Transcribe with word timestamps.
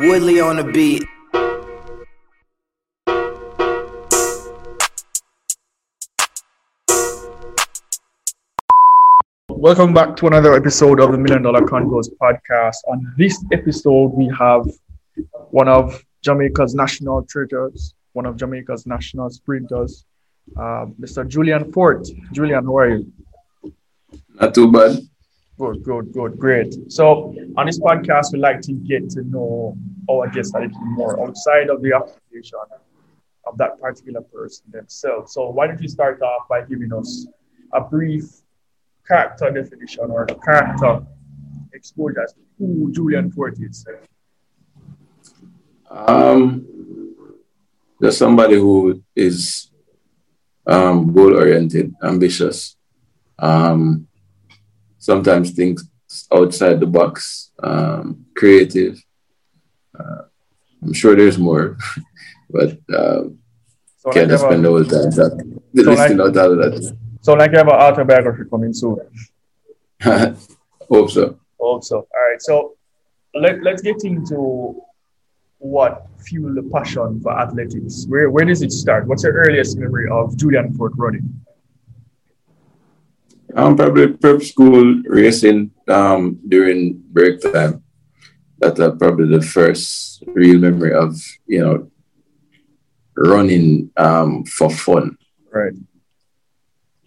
Woodley 0.00 0.40
on 0.40 0.56
the 0.56 0.64
beat. 0.64 1.04
Welcome 9.50 9.92
back 9.92 10.16
to 10.16 10.26
another 10.26 10.54
episode 10.54 11.00
of 11.00 11.12
the 11.12 11.18
Million 11.18 11.42
Dollar 11.42 11.60
Convos 11.66 12.08
podcast. 12.18 12.76
On 12.88 13.12
this 13.18 13.44
episode, 13.52 14.14
we 14.14 14.32
have 14.38 14.66
one 15.50 15.68
of 15.68 16.02
Jamaica's 16.22 16.74
national 16.74 17.24
treasures, 17.24 17.92
one 18.14 18.24
of 18.24 18.38
Jamaica's 18.38 18.86
national 18.86 19.28
sprinters, 19.28 20.06
uh, 20.56 20.86
Mr. 20.98 21.28
Julian 21.28 21.70
Forte. 21.72 22.10
Julian, 22.32 22.64
how 22.64 22.78
are 22.78 22.88
you? 22.88 23.12
Not 24.40 24.54
too 24.54 24.72
bad. 24.72 25.09
Good, 25.60 25.82
good, 25.82 26.12
good, 26.14 26.38
great. 26.38 26.74
So, 26.90 27.34
on 27.58 27.66
this 27.66 27.78
podcast, 27.78 28.32
we 28.32 28.38
like 28.38 28.62
to 28.62 28.72
get 28.72 29.10
to 29.10 29.22
know 29.24 29.76
our 30.10 30.26
guests 30.30 30.54
a 30.54 30.60
little 30.60 30.80
more 30.86 31.22
outside 31.22 31.68
of 31.68 31.82
the 31.82 31.92
application 31.92 32.58
of 33.44 33.58
that 33.58 33.78
particular 33.78 34.22
person 34.22 34.64
themselves. 34.70 35.34
So, 35.34 35.50
why 35.50 35.66
don't 35.66 35.78
you 35.82 35.88
start 35.88 36.22
off 36.22 36.48
by 36.48 36.62
giving 36.62 36.94
us 36.94 37.26
a 37.74 37.82
brief 37.82 38.24
character 39.06 39.50
definition 39.50 40.04
or 40.10 40.24
character 40.24 41.04
exposure 41.74 42.22
as 42.22 42.32
to 42.32 42.40
who 42.58 42.90
Julian 42.90 43.30
Forte 43.30 43.62
is? 43.62 43.84
Um, 45.90 46.66
just 48.00 48.16
somebody 48.16 48.54
who 48.54 49.02
is 49.14 49.70
um, 50.66 51.12
goal 51.12 51.36
oriented, 51.36 51.94
ambitious, 52.02 52.76
um, 53.38 54.06
sometimes 55.00 55.50
thinks 55.50 55.82
outside 56.32 56.78
the 56.80 56.86
box, 56.86 57.50
um, 57.62 58.24
creative. 58.36 59.02
Uh, 59.98 60.22
I'm 60.82 60.92
sure 60.94 61.16
there's 61.16 61.38
more, 61.38 61.76
but 62.50 62.78
uh, 62.94 63.24
So, 63.98 64.10
can't 64.14 64.30
like 64.30 64.38
spend 64.40 64.64
the 64.64 64.68
whole 64.70 64.84
time 64.84 65.10
that, 65.18 65.32
the 65.74 65.82
So 65.84 65.90
listing 65.90 66.16
like- 66.18 66.36
out 66.36 66.36
all 66.44 66.52
of 66.52 66.58
that. 66.62 66.96
so 67.20 67.32
like 67.34 67.50
you 67.52 67.58
have 67.58 67.68
an 67.68 67.74
autobiography 67.74 68.44
coming 68.48 68.72
soon. 68.72 68.96
Hope 70.02 71.10
so. 71.10 71.38
also. 71.58 71.96
All 71.96 72.24
right, 72.30 72.40
so 72.40 72.74
let, 73.34 73.62
let's 73.62 73.82
get 73.82 74.02
into 74.04 74.80
what 75.58 76.06
fueled 76.24 76.56
the 76.56 76.62
passion 76.72 77.20
for 77.20 77.32
athletics. 77.38 78.06
Where, 78.08 78.30
where 78.30 78.44
does 78.46 78.62
it 78.62 78.72
start? 78.72 79.06
What's 79.06 79.22
your 79.22 79.34
earliest 79.34 79.76
memory 79.78 80.08
of 80.10 80.36
Julian 80.36 80.72
Forte 80.74 80.94
running? 80.96 81.28
Um, 83.54 83.76
probably 83.76 84.08
prep 84.08 84.42
school 84.42 85.02
racing 85.06 85.72
um, 85.88 86.38
during 86.48 87.02
break 87.10 87.40
time. 87.40 87.82
That's 88.58 88.78
uh, 88.78 88.92
probably 88.92 89.28
the 89.36 89.42
first 89.42 90.22
real 90.26 90.58
memory 90.58 90.92
of 90.92 91.16
you 91.46 91.60
know 91.60 91.90
running 93.16 93.90
um, 93.96 94.44
for 94.44 94.70
fun. 94.70 95.16
Right. 95.50 95.72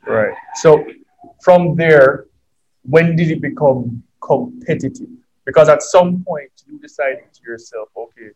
Right. 0.06 0.36
So 0.56 0.86
from 1.42 1.76
there, 1.76 2.26
when 2.84 3.16
did 3.16 3.32
it 3.32 3.42
become 3.42 4.04
competitive? 4.22 5.10
Because 5.46 5.70
at 5.70 5.82
some 5.84 6.24
point 6.24 6.52
you 6.68 6.80
decided 6.80 7.26
to 7.34 7.42
yourself, 7.44 7.90
okay, 7.96 8.30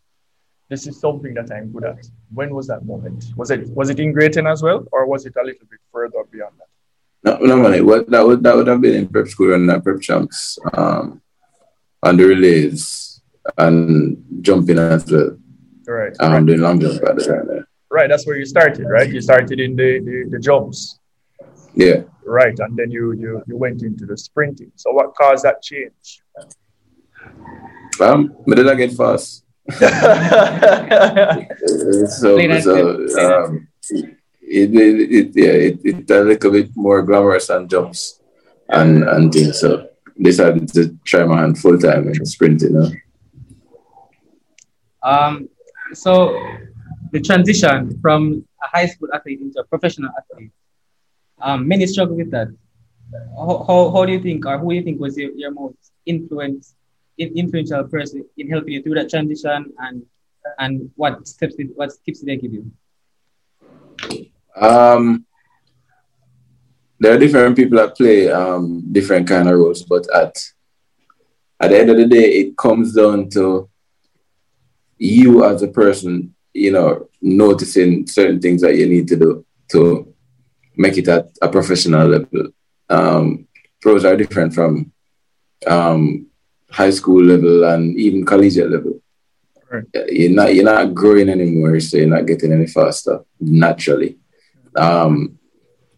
this 0.70 0.88
is 0.88 1.00
something 1.00 1.34
that 1.34 1.52
I'm 1.52 1.72
good 1.72 1.86
at. 1.86 2.06
When 2.34 2.54
was 2.54 2.68
that 2.68 2.86
moment? 2.86 3.26
Was 3.36 3.52
it 3.52 3.70
was 3.70 3.90
it 3.90 4.00
in 4.00 4.12
Grayton 4.12 4.48
as 4.48 4.62
well, 4.62 4.86
or 4.92 5.06
was 5.06 5.26
it 5.26 5.34
a 5.36 5.44
little 5.44 5.68
bit 5.70 5.80
further 5.92 6.24
beyond 6.32 6.56
that? 6.60 6.68
No, 7.24 7.38
no 7.38 7.58
money. 7.58 7.82
What 7.82 8.10
that 8.10 8.26
would 8.26 8.44
that 8.44 8.56
would 8.56 8.68
have 8.68 8.82
been 8.82 8.96
in 8.96 9.08
prep 9.08 9.28
school 9.28 9.54
and 9.54 9.70
that 9.70 9.84
prep 9.84 10.00
champs 10.02 10.58
um, 10.74 11.22
on 12.04 12.16
the 12.18 12.26
relays 12.26 13.22
and 13.58 14.24
jumping 14.42 14.78
as 14.78 15.06
well. 15.12 15.38
Right. 15.88 16.16
Um, 16.20 16.46
doing 16.46 16.62
long 16.62 16.80
jump 16.80 17.02
at 17.04 17.16
the 17.18 17.24
time. 17.26 17.48
there. 17.48 17.68
Right, 17.90 18.10
that's 18.10 18.28
where 18.28 18.36
you 18.36 18.46
started, 18.46 18.86
right? 18.90 19.10
You 19.10 19.22
started 19.22 19.60
in 19.62 19.76
the, 19.78 20.00
the, 20.00 20.26
the 20.32 20.40
jumps, 20.40 21.00
Yeah. 21.74 22.02
right? 22.26 22.54
And 22.60 22.76
then 22.78 22.92
you, 22.92 23.14
you 23.14 23.42
you 23.48 23.56
went 23.56 23.82
into 23.82 24.06
the 24.06 24.18
sprinting. 24.18 24.72
So 24.76 24.92
what 24.92 25.16
caused 25.16 25.46
that 25.46 25.62
change? 25.64 26.22
Um, 28.02 28.36
but 28.46 28.58
then 28.58 28.68
I 28.70 28.76
get 28.76 28.92
fast. 28.92 29.46
so 32.20 32.38
so 32.60 33.44
um, 33.46 33.68
it, 34.48 34.74
it, 34.74 35.12
it 35.12 35.30
yeah 35.36 35.56
it, 35.68 35.80
it 35.84 36.10
a 36.10 36.22
little 36.22 36.52
bit 36.52 36.70
more 36.76 37.02
glamorous 37.02 37.48
than 37.48 37.68
jumps 37.68 38.22
and 38.70 39.04
and 39.04 39.34
things. 39.34 39.60
So 39.60 39.90
decided 40.20 40.68
to 40.74 40.98
try 41.04 41.24
my 41.26 41.42
hand 41.42 41.58
full 41.60 41.78
time 41.78 42.08
and 42.08 42.28
sprint. 42.28 42.62
You 42.62 42.70
know. 42.70 42.90
Um, 45.04 45.50
so 45.94 46.40
the 47.12 47.22
transition 47.22 48.00
from 48.02 48.46
a 48.64 48.68
high 48.68 48.88
school 48.88 49.10
athlete 49.14 49.42
into 49.42 49.60
a 49.60 49.64
professional 49.64 50.12
athlete, 50.18 50.52
um, 51.40 51.68
many 51.68 51.86
struggle 51.88 52.16
with 52.16 52.32
that. 52.32 52.48
How, 53.38 53.64
how, 53.66 53.92
how 53.92 54.06
do 54.06 54.12
you 54.12 54.22
think, 54.22 54.46
or 54.46 54.58
who 54.58 54.70
do 54.70 54.76
you 54.76 54.84
think 54.84 55.00
was 55.00 55.18
your, 55.18 55.32
your 55.32 55.52
most 55.52 55.94
influence, 56.06 56.76
in, 57.18 57.38
influential 57.38 57.86
person 57.86 58.26
in 58.38 58.50
helping 58.50 58.74
you 58.74 58.84
through 58.84 58.96
that 58.96 59.10
transition, 59.10 59.72
and 59.80 60.04
and 60.60 60.92
what 60.96 61.26
steps 61.28 61.56
did, 61.56 61.72
what 61.76 61.92
tips 62.06 62.20
did 62.20 62.28
they 62.28 62.38
give 62.38 62.54
you? 62.54 62.70
Um, 64.60 65.26
there 67.00 67.14
are 67.14 67.20
different 67.20 67.56
people 67.56 67.78
that 67.78 67.96
play 67.96 68.30
um, 68.30 68.84
different 68.92 69.28
kind 69.28 69.48
of 69.48 69.58
roles, 69.58 69.84
but 69.84 70.08
at 70.14 70.36
at 71.60 71.70
the 71.70 71.80
end 71.80 71.90
of 71.90 71.98
the 71.98 72.06
day, 72.06 72.26
it 72.40 72.58
comes 72.58 72.94
down 72.94 73.30
to 73.32 73.70
you 74.98 75.44
as 75.44 75.62
a 75.64 75.68
person, 75.68 76.36
you 76.54 76.72
know, 76.72 77.10
noticing 77.22 78.08
certain 78.08 78.40
things 78.40 78.62
that 78.62 78.76
you 78.76 78.88
need 78.88 79.08
to 79.08 79.16
do 79.16 79.46
to 79.70 80.14
make 80.76 80.98
it 80.98 81.08
at 81.08 81.30
a 81.42 81.50
professional 81.50 82.08
level. 82.08 82.50
Um, 82.90 83.48
pros 83.82 84.06
are 84.06 84.16
different 84.16 84.54
from 84.54 84.92
um, 85.66 86.28
high 86.70 86.92
school 86.92 87.24
level 87.24 87.64
and 87.66 87.98
even 87.98 88.26
collegiate 88.26 88.70
level. 88.70 89.02
Right. 89.70 89.84
You're 90.08 90.32
not 90.32 90.56
you're 90.56 90.64
not 90.64 90.94
growing 90.94 91.30
anymore, 91.30 91.80
so 91.80 91.98
you're 91.98 92.08
not 92.08 92.26
getting 92.26 92.54
any 92.54 92.68
faster 92.68 93.20
naturally. 93.40 94.18
Um, 94.78 95.40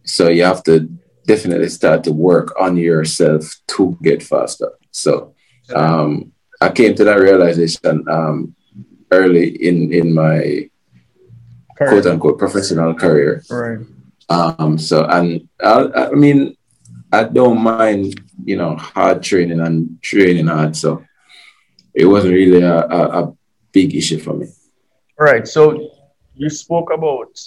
so 0.03 0.29
you 0.29 0.43
have 0.43 0.63
to 0.63 0.89
definitely 1.27 1.69
start 1.69 2.03
to 2.05 2.11
work 2.11 2.59
on 2.59 2.77
yourself 2.77 3.43
to 3.67 3.97
get 4.01 4.23
faster. 4.23 4.71
So 4.91 5.35
um, 5.75 6.31
I 6.61 6.69
came 6.69 6.95
to 6.95 7.03
that 7.03 7.19
realization 7.19 8.05
um, 8.09 8.55
early 9.11 9.47
in 9.67 9.93
in 9.93 10.13
my 10.13 10.69
quote 11.77 12.05
unquote 12.05 12.39
professional 12.39 12.93
career. 12.93 13.43
Right. 13.49 13.79
Um, 14.29 14.77
so 14.77 15.05
and 15.05 15.47
I, 15.61 16.09
I 16.09 16.11
mean, 16.11 16.55
I 17.11 17.23
don't 17.23 17.61
mind 17.61 18.19
you 18.43 18.57
know 18.57 18.75
hard 18.75 19.21
training 19.23 19.59
and 19.59 20.01
training 20.01 20.47
hard. 20.47 20.75
So 20.75 21.03
it 21.93 22.05
wasn't 22.05 22.33
really 22.33 22.61
a, 22.61 22.79
a, 22.87 23.23
a 23.23 23.33
big 23.71 23.95
issue 23.95 24.19
for 24.19 24.33
me. 24.33 24.47
Right. 25.17 25.47
So 25.47 25.91
you 26.33 26.49
spoke 26.49 26.91
about 26.91 27.37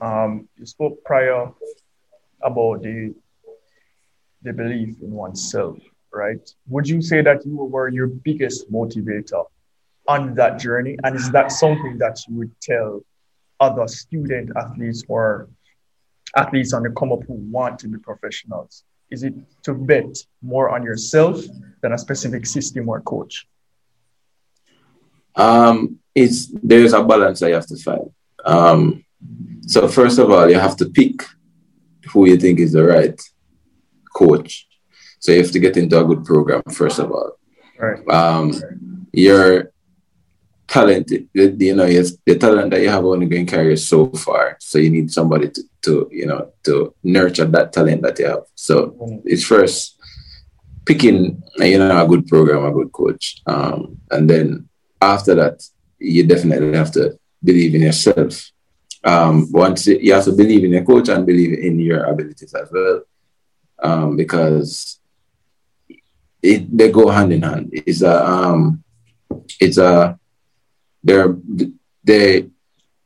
um 0.00 0.48
you 0.56 0.66
spoke 0.66 1.02
prior 1.04 1.50
about 2.42 2.82
the 2.82 3.14
the 4.42 4.52
belief 4.52 5.00
in 5.02 5.10
oneself, 5.10 5.78
right? 6.12 6.48
Would 6.68 6.88
you 6.88 7.02
say 7.02 7.22
that 7.22 7.44
you 7.44 7.56
were 7.56 7.88
your 7.88 8.06
biggest 8.06 8.70
motivator 8.70 9.44
on 10.06 10.34
that 10.34 10.58
journey? 10.58 10.96
And 11.02 11.16
is 11.16 11.30
that 11.32 11.50
something 11.50 11.98
that 11.98 12.20
you 12.28 12.36
would 12.36 12.60
tell 12.60 13.00
other 13.58 13.88
student 13.88 14.50
athletes 14.56 15.02
or 15.08 15.48
athletes 16.36 16.72
on 16.72 16.82
the 16.82 16.90
come 16.90 17.12
up 17.12 17.24
who 17.26 17.34
want 17.34 17.78
to 17.80 17.88
be 17.88 17.98
professionals? 17.98 18.84
Is 19.10 19.22
it 19.22 19.34
to 19.62 19.74
bet 19.74 20.16
more 20.42 20.70
on 20.70 20.82
yourself 20.82 21.40
than 21.82 21.92
a 21.92 21.98
specific 21.98 22.46
system 22.46 22.88
or 22.88 23.00
coach? 23.00 23.46
Um, 25.34 25.98
it's 26.14 26.48
there's 26.62 26.92
a 26.92 27.02
balance 27.02 27.40
you 27.40 27.54
have 27.54 27.66
to 27.66 27.76
find. 27.76 28.10
Um, 28.44 29.04
so 29.66 29.88
first 29.88 30.18
of 30.18 30.30
all, 30.30 30.48
you 30.48 30.58
have 30.58 30.76
to 30.76 30.86
pick 30.86 31.22
who 32.12 32.26
you 32.26 32.36
think 32.36 32.60
is 32.60 32.72
the 32.72 32.84
right 32.84 33.20
coach. 34.14 34.66
So 35.18 35.32
you 35.32 35.42
have 35.42 35.50
to 35.52 35.58
get 35.58 35.76
into 35.76 35.98
a 35.98 36.04
good 36.04 36.24
program 36.24 36.62
first 36.70 36.98
of 36.98 37.10
all. 37.10 37.32
Right. 37.78 38.08
Um, 38.08 39.06
your 39.12 39.72
talent, 40.68 41.10
you 41.10 41.74
know, 41.74 41.86
the 41.86 42.38
talent 42.38 42.70
that 42.70 42.82
you 42.82 42.88
have 42.88 43.04
only 43.04 43.26
going 43.26 43.46
to 43.46 43.50
carry 43.50 43.76
so 43.76 44.08
far. 44.10 44.56
So 44.60 44.78
you 44.78 44.90
need 44.90 45.10
somebody 45.10 45.50
to, 45.50 45.62
to, 45.82 46.08
you 46.10 46.26
know, 46.26 46.52
to 46.64 46.94
nurture 47.02 47.44
that 47.44 47.72
talent 47.72 48.02
that 48.02 48.18
you 48.18 48.26
have. 48.26 48.44
So 48.54 48.96
it's 49.24 49.44
first 49.44 50.00
picking, 50.84 51.42
you 51.56 51.78
know, 51.78 52.04
a 52.04 52.08
good 52.08 52.26
program, 52.26 52.64
a 52.64 52.72
good 52.72 52.92
coach, 52.92 53.42
um, 53.46 54.00
and 54.10 54.30
then 54.30 54.68
after 55.02 55.34
that, 55.34 55.62
you 55.98 56.26
definitely 56.26 56.76
have 56.76 56.92
to 56.92 57.18
believe 57.42 57.74
in 57.74 57.82
yourself. 57.82 58.50
Um, 59.06 59.46
once 59.52 59.86
you 59.86 60.12
have 60.12 60.24
to 60.24 60.32
believe 60.32 60.64
in 60.64 60.72
your 60.72 60.84
coach 60.84 61.08
and 61.08 61.24
believe 61.24 61.58
in 61.58 61.78
your 61.78 62.04
abilities 62.04 62.52
as 62.54 62.68
well, 62.72 63.02
um, 63.80 64.16
because 64.16 64.98
it 66.42 66.76
they 66.76 66.90
go 66.90 67.08
hand 67.08 67.32
in 67.32 67.42
hand. 67.42 67.70
It's 67.72 68.02
a 68.02 68.26
um, 68.26 68.82
it's 69.60 69.78
a 69.78 70.18
they're 71.04 71.36
they 72.02 72.50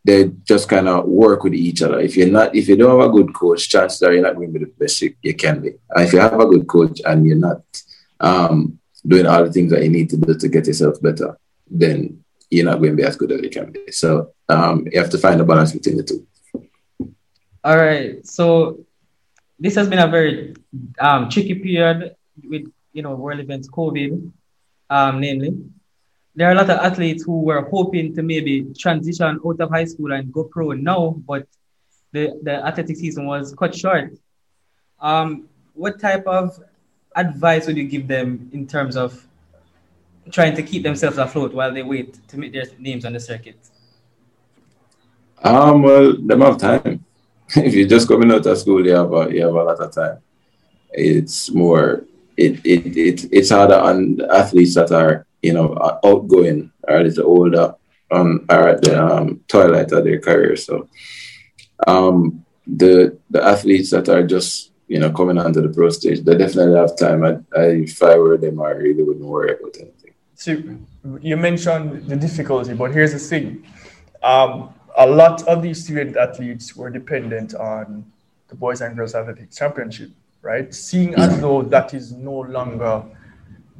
they 0.04 0.30
just 0.44 0.68
kind 0.68 0.88
of 0.88 1.04
work 1.06 1.44
with 1.44 1.54
each 1.54 1.82
other. 1.82 2.00
If 2.00 2.16
you're 2.16 2.28
not, 2.28 2.54
if 2.54 2.68
you 2.68 2.76
don't 2.76 2.98
have 2.98 3.10
a 3.10 3.12
good 3.12 3.34
coach, 3.34 3.68
chances 3.68 4.02
are 4.02 4.12
you're 4.12 4.22
not 4.22 4.34
going 4.34 4.52
to 4.52 4.58
be 4.58 4.64
the 4.64 4.72
best 4.72 5.02
you, 5.02 5.14
you 5.22 5.34
can 5.34 5.60
be. 5.60 5.72
And 5.90 6.06
if 6.06 6.12
you 6.12 6.20
have 6.20 6.40
a 6.40 6.46
good 6.46 6.66
coach 6.66 7.00
and 7.04 7.26
you're 7.26 7.36
not 7.36 7.62
um, 8.18 8.78
doing 9.06 9.26
all 9.26 9.44
the 9.44 9.52
things 9.52 9.70
that 9.72 9.82
you 9.82 9.90
need 9.90 10.08
to 10.10 10.16
do 10.16 10.34
to 10.34 10.48
get 10.48 10.66
yourself 10.66 11.00
better, 11.02 11.38
then 11.70 12.19
you're 12.50 12.64
not 12.64 12.78
going 12.78 12.90
to 12.90 12.96
be 12.96 13.04
as 13.04 13.16
good 13.16 13.32
as 13.32 13.40
you 13.42 13.50
can 13.50 13.70
be. 13.70 13.92
So 13.92 14.32
um, 14.48 14.86
you 14.90 14.98
have 15.00 15.10
to 15.10 15.18
find 15.18 15.40
a 15.40 15.44
balance 15.44 15.72
between 15.72 15.96
the 15.96 16.02
two. 16.02 16.26
All 17.62 17.76
right. 17.76 18.26
So 18.26 18.84
this 19.58 19.74
has 19.76 19.88
been 19.88 19.98
a 19.98 20.08
very 20.08 20.54
um, 20.98 21.28
tricky 21.28 21.54
period 21.54 22.16
with 22.44 22.70
you 22.92 23.02
know 23.02 23.14
world 23.14 23.40
events, 23.40 23.68
COVID, 23.68 24.32
um, 24.90 25.20
namely 25.20 25.54
there 26.34 26.48
are 26.48 26.52
a 26.52 26.54
lot 26.54 26.70
of 26.70 26.78
athletes 26.78 27.22
who 27.24 27.40
were 27.40 27.62
hoping 27.62 28.14
to 28.14 28.22
maybe 28.22 28.64
transition 28.78 29.40
out 29.44 29.60
of 29.60 29.70
high 29.70 29.84
school 29.84 30.12
and 30.12 30.32
go 30.32 30.44
pro 30.44 30.72
now, 30.72 31.16
but 31.26 31.46
the, 32.12 32.38
the 32.42 32.64
athletic 32.64 32.96
season 32.96 33.26
was 33.26 33.54
cut 33.54 33.74
short. 33.74 34.12
Um, 35.00 35.48
what 35.74 36.00
type 36.00 36.26
of 36.26 36.58
advice 37.16 37.66
would 37.66 37.76
you 37.76 37.84
give 37.84 38.06
them 38.06 38.48
in 38.52 38.66
terms 38.66 38.96
of 38.96 39.26
trying 40.30 40.54
to 40.56 40.62
keep 40.62 40.82
themselves 40.82 41.18
afloat 41.18 41.52
while 41.54 41.72
they 41.72 41.82
wait 41.82 42.26
to 42.28 42.38
meet 42.38 42.52
their 42.52 42.64
names 42.78 43.04
on 43.04 43.12
the 43.12 43.20
circuit? 43.20 43.58
Um, 45.42 45.82
well, 45.82 46.16
they 46.18 46.38
have 46.38 46.58
time. 46.58 47.04
if 47.56 47.74
you're 47.74 47.88
just 47.88 48.08
coming 48.08 48.30
out 48.30 48.46
of 48.46 48.58
school, 48.58 48.84
you 48.84 48.94
have 48.94 49.12
a, 49.12 49.32
you 49.32 49.42
have 49.42 49.54
a 49.54 49.62
lot 49.62 49.80
of 49.80 49.94
time. 49.94 50.18
It's 50.92 51.50
more, 51.50 52.04
it, 52.36 52.64
it, 52.64 52.96
it, 52.96 53.28
it's 53.32 53.50
harder 53.50 53.76
on 53.76 54.20
athletes 54.30 54.74
that 54.74 54.92
are 54.92 55.26
you 55.42 55.52
know, 55.52 55.76
outgoing 56.04 56.72
or 56.82 56.96
a 56.98 57.04
little 57.04 57.26
older 57.26 57.74
um, 58.10 58.44
are 58.48 58.68
at 58.68 58.82
the 58.82 59.02
um, 59.02 59.40
twilight 59.48 59.92
of 59.92 60.04
their 60.04 60.20
career. 60.20 60.56
So 60.56 60.88
um, 61.86 62.44
the 62.66 63.18
the 63.30 63.42
athletes 63.42 63.90
that 63.90 64.08
are 64.08 64.26
just 64.26 64.72
you 64.88 64.98
know 64.98 65.10
coming 65.10 65.38
onto 65.38 65.62
the 65.62 65.68
pro 65.68 65.90
stage, 65.90 66.20
they 66.20 66.36
definitely 66.36 66.76
have 66.76 66.96
time. 66.96 67.24
I, 67.24 67.38
I, 67.58 67.64
if 67.86 68.02
I 68.02 68.16
were 68.16 68.36
them, 68.36 68.60
I 68.60 68.70
really 68.70 69.02
wouldn't 69.02 69.24
worry 69.24 69.52
about 69.52 69.76
anything. 69.80 69.99
So 70.40 70.56
you 71.20 71.36
mentioned 71.36 72.08
the 72.08 72.16
difficulty, 72.16 72.72
but 72.72 72.92
here's 72.92 73.12
the 73.12 73.18
thing: 73.18 73.66
um, 74.22 74.72
a 74.96 75.06
lot 75.06 75.46
of 75.46 75.60
these 75.60 75.84
student 75.84 76.16
athletes 76.16 76.74
were 76.74 76.88
dependent 76.88 77.54
on 77.54 78.10
the 78.48 78.54
Boys 78.54 78.80
and 78.80 78.96
Girls 78.96 79.14
Athletic 79.14 79.50
Championship, 79.50 80.08
right? 80.40 80.72
Seeing 80.74 81.14
as 81.16 81.38
though 81.42 81.60
that 81.60 81.92
is 81.92 82.12
no 82.12 82.40
longer 82.40 83.04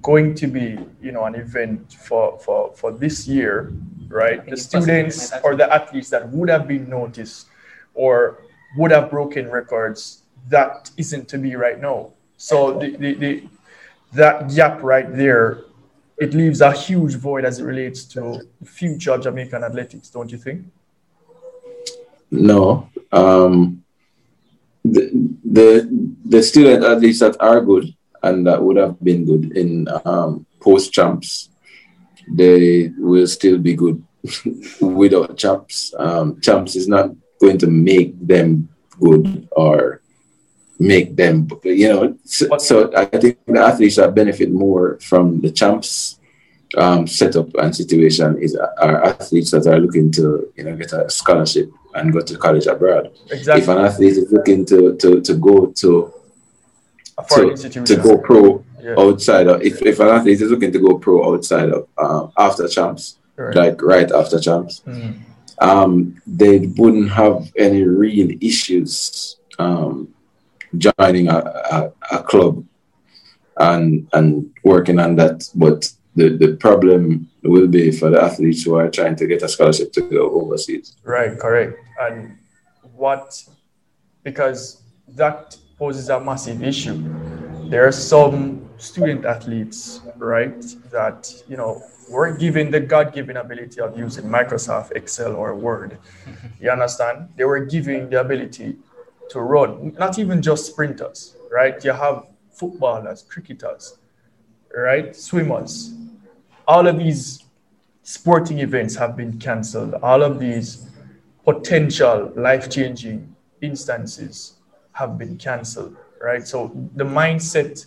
going 0.02 0.34
to 0.34 0.46
be 0.46 0.78
you 1.00 1.12
know 1.12 1.24
an 1.24 1.34
event 1.34 1.94
for 1.94 2.38
for 2.38 2.72
for 2.74 2.92
this 2.92 3.26
year 3.26 3.72
right? 4.10 4.44
The 4.44 4.56
students 4.56 5.32
or 5.42 5.56
the 5.56 5.72
athletes 5.72 6.10
that 6.10 6.28
would 6.28 6.50
have 6.50 6.68
been 6.68 6.90
noticed 6.90 7.46
or 7.94 8.42
would 8.76 8.90
have 8.90 9.08
broken 9.08 9.48
records 9.50 10.24
that 10.48 10.90
isn't 10.98 11.28
to 11.28 11.38
be 11.38 11.54
right 11.54 11.80
now. 11.80 12.12
So 12.36 12.78
the, 12.78 12.96
the, 12.96 13.14
the 13.14 13.48
that 14.12 14.52
gap 14.52 14.82
right 14.82 15.10
there 15.16 15.64
it 16.20 16.34
leaves 16.34 16.60
a 16.60 16.72
huge 16.72 17.14
void 17.16 17.44
as 17.44 17.58
it 17.58 17.64
relates 17.64 18.04
to 18.04 18.40
future 18.64 19.18
jamaican 19.18 19.64
athletics 19.64 20.08
don't 20.08 20.30
you 20.30 20.38
think 20.38 20.64
no 22.30 22.88
um 23.12 23.82
the 24.84 25.10
the, 25.44 26.06
the 26.24 26.42
student 26.42 26.84
athletes 26.84 27.20
that 27.20 27.36
are 27.40 27.60
good 27.60 27.94
and 28.22 28.46
that 28.46 28.62
would 28.62 28.76
have 28.76 29.02
been 29.02 29.24
good 29.24 29.56
in 29.56 29.88
um, 30.04 30.46
post 30.60 30.92
champs. 30.92 31.48
They 32.28 32.92
will 32.96 33.26
still 33.26 33.58
be 33.58 33.74
good 33.74 34.02
without 34.80 35.36
champs. 35.36 35.94
Um, 35.98 36.40
champs 36.40 36.76
is 36.76 36.86
not 36.86 37.10
going 37.40 37.58
to 37.58 37.66
make 37.66 38.14
them 38.24 38.68
good 39.00 39.48
or 39.52 40.02
make 40.80 41.14
them, 41.14 41.48
you 41.62 41.88
know. 41.88 42.16
So, 42.24 42.56
so 42.58 42.90
I 42.96 43.04
think 43.04 43.38
the 43.46 43.60
athletes 43.60 43.96
that 43.96 44.14
benefit 44.14 44.50
more 44.50 44.98
from 45.00 45.40
the 45.42 45.50
champs 45.50 46.18
um, 46.76 47.06
setup 47.06 47.54
and 47.54 47.76
situation 47.76 48.38
is 48.40 48.56
are 48.56 49.04
athletes 49.04 49.50
that 49.50 49.66
are 49.66 49.78
looking 49.78 50.10
to 50.12 50.50
you 50.56 50.64
know 50.64 50.76
get 50.76 50.92
a 50.92 51.08
scholarship 51.10 51.70
and 51.94 52.12
go 52.12 52.20
to 52.20 52.36
college 52.38 52.66
abroad. 52.66 53.12
Exactly. 53.30 53.62
If 53.62 53.68
an 53.68 53.78
athlete 53.78 54.16
is 54.16 54.32
looking 54.32 54.64
to 54.66 54.96
to, 54.96 55.20
to 55.20 55.34
go 55.34 55.66
to 55.66 56.14
to, 57.28 57.84
to 57.84 57.96
go 57.96 58.16
pro 58.16 58.64
yeah. 58.80 58.94
outside 58.96 59.46
of 59.48 59.62
if, 59.62 59.82
if 59.82 60.00
an 60.00 60.08
athlete 60.08 60.40
is 60.40 60.50
looking 60.50 60.72
to 60.72 60.78
go 60.78 60.98
pro 60.98 61.34
outside 61.34 61.68
of 61.68 61.88
um, 61.98 62.32
after 62.38 62.66
champs, 62.68 63.18
right. 63.36 63.54
like 63.54 63.82
right 63.82 64.10
after 64.10 64.40
champs, 64.40 64.80
mm. 64.86 65.18
um, 65.58 66.20
they 66.26 66.58
wouldn't 66.78 67.10
have 67.10 67.52
any 67.58 67.82
real 67.82 68.30
issues 68.40 69.36
um, 69.58 70.08
joining 70.76 71.28
a, 71.28 71.38
a, 71.70 71.92
a, 72.12 72.22
club 72.22 72.64
and 73.56 74.08
and 74.12 74.50
working 74.64 74.98
on 74.98 75.16
that. 75.16 75.48
But 75.54 75.92
the, 76.14 76.36
the 76.36 76.56
problem 76.56 77.28
will 77.42 77.68
be 77.68 77.90
for 77.92 78.10
the 78.10 78.20
athletes 78.22 78.62
who 78.62 78.74
are 78.74 78.90
trying 78.90 79.16
to 79.16 79.26
get 79.26 79.42
a 79.42 79.48
scholarship 79.48 79.92
to 79.92 80.02
go 80.02 80.30
overseas. 80.40 80.96
Right, 81.04 81.38
correct. 81.38 81.78
And 82.00 82.36
what 82.94 83.42
because 84.22 84.82
that 85.08 85.56
poses 85.78 86.08
a 86.08 86.20
massive 86.20 86.62
issue. 86.62 87.02
There 87.68 87.86
are 87.86 87.92
some 87.92 88.68
student 88.76 89.24
athletes, 89.24 90.00
right, 90.16 90.60
that, 90.90 91.32
you 91.48 91.56
know, 91.56 91.82
were 92.08 92.32
given 92.36 92.70
the 92.70 92.80
God 92.80 93.14
given 93.14 93.36
ability 93.36 93.80
of 93.80 93.96
using 93.96 94.24
Microsoft 94.24 94.92
Excel 94.92 95.36
or 95.36 95.54
Word. 95.54 95.98
You 96.60 96.70
understand? 96.70 97.28
They 97.36 97.44
were 97.44 97.64
given 97.64 98.10
the 98.10 98.20
ability 98.20 98.76
to 99.30 99.40
run, 99.40 99.94
not 99.98 100.18
even 100.18 100.42
just 100.42 100.66
sprinters, 100.66 101.36
right? 101.50 101.82
You 101.84 101.92
have 101.92 102.26
footballers, 102.50 103.22
cricketers, 103.22 103.98
right? 104.76 105.14
Swimmers. 105.16 105.94
All 106.68 106.86
of 106.86 106.98
these 106.98 107.44
sporting 108.02 108.58
events 108.58 108.96
have 108.96 109.16
been 109.16 109.38
cancelled. 109.38 109.94
All 109.94 110.22
of 110.22 110.38
these 110.38 110.88
potential 111.44 112.32
life 112.36 112.68
changing 112.68 113.34
instances 113.60 114.54
have 114.92 115.16
been 115.16 115.36
canceled, 115.36 115.96
right? 116.20 116.46
So 116.46 116.72
the 116.96 117.04
mindset 117.04 117.86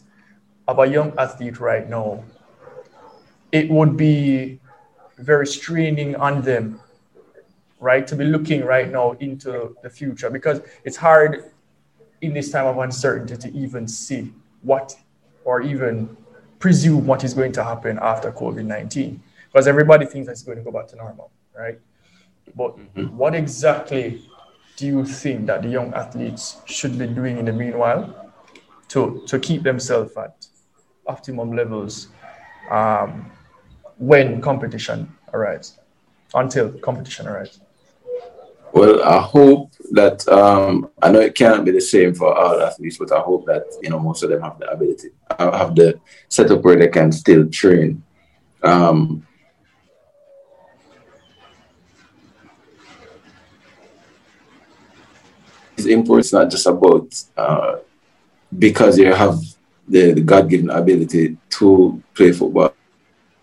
of 0.67 0.79
a 0.79 0.87
young 0.87 1.13
athlete 1.17 1.59
right 1.59 1.89
now, 1.89 2.23
it 3.51 3.69
would 3.69 3.97
be 3.97 4.59
very 5.17 5.45
straining 5.45 6.15
on 6.15 6.41
them, 6.41 6.79
right? 7.83 8.07
To 8.07 8.15
be 8.15 8.23
looking 8.23 8.63
right 8.63 8.89
now 8.89 9.11
into 9.19 9.75
the 9.83 9.89
future 9.89 10.29
because 10.29 10.61
it's 10.85 10.95
hard 10.95 11.51
in 12.21 12.33
this 12.33 12.49
time 12.49 12.65
of 12.65 12.77
uncertainty 12.77 13.35
to 13.35 13.57
even 13.57 13.87
see 13.87 14.31
what 14.61 14.95
or 15.43 15.61
even 15.61 16.15
presume 16.59 17.05
what 17.05 17.25
is 17.25 17.33
going 17.33 17.51
to 17.51 17.63
happen 17.63 17.99
after 18.01 18.31
COVID 18.31 18.63
19 18.63 19.21
because 19.51 19.67
everybody 19.67 20.05
thinks 20.05 20.29
it's 20.29 20.43
going 20.43 20.57
to 20.57 20.63
go 20.63 20.71
back 20.71 20.87
to 20.87 20.95
normal, 20.95 21.29
right? 21.53 21.77
But 22.55 22.77
mm-hmm. 22.77 23.17
what 23.17 23.35
exactly 23.35 24.29
do 24.77 24.87
you 24.87 25.05
think 25.05 25.47
that 25.47 25.61
the 25.61 25.67
young 25.67 25.93
athletes 25.93 26.61
should 26.65 26.97
be 26.97 27.05
doing 27.05 27.37
in 27.37 27.45
the 27.45 27.53
meanwhile 27.53 28.31
to, 28.87 29.23
to 29.27 29.37
keep 29.37 29.63
themselves 29.63 30.15
at 30.15 30.47
optimum 31.05 31.51
levels 31.51 32.07
um, 32.71 33.29
when 33.97 34.39
competition 34.41 35.13
arrives, 35.33 35.77
until 36.33 36.71
competition 36.79 37.27
arrives? 37.27 37.59
Well, 38.73 39.03
I 39.03 39.21
hope 39.21 39.71
that 39.91 40.27
um, 40.27 40.89
I 40.99 41.11
know 41.11 41.19
it 41.19 41.35
cannot 41.35 41.63
be 41.63 41.69
the 41.69 41.79
same 41.79 42.15
for 42.15 42.35
all 42.35 42.59
athletes, 42.59 42.97
but 42.97 43.11
I 43.11 43.19
hope 43.19 43.45
that 43.45 43.65
you 43.83 43.91
know 43.91 43.99
most 43.99 44.23
of 44.23 44.31
them 44.31 44.41
have 44.41 44.57
the 44.57 44.67
ability, 44.71 45.09
have 45.37 45.75
the 45.75 45.99
setup 46.27 46.63
where 46.63 46.75
they 46.75 46.87
can 46.87 47.11
still 47.11 47.47
train. 47.49 48.01
Um, 48.63 49.27
Imports 55.85 56.31
not 56.31 56.49
just 56.49 56.65
about 56.65 57.13
uh, 57.35 57.75
because 58.57 58.97
you 58.97 59.13
have 59.13 59.37
the, 59.85 60.13
the 60.13 60.21
God 60.21 60.49
given 60.49 60.69
ability 60.69 61.37
to 61.49 62.01
play 62.13 62.31
football 62.31 62.73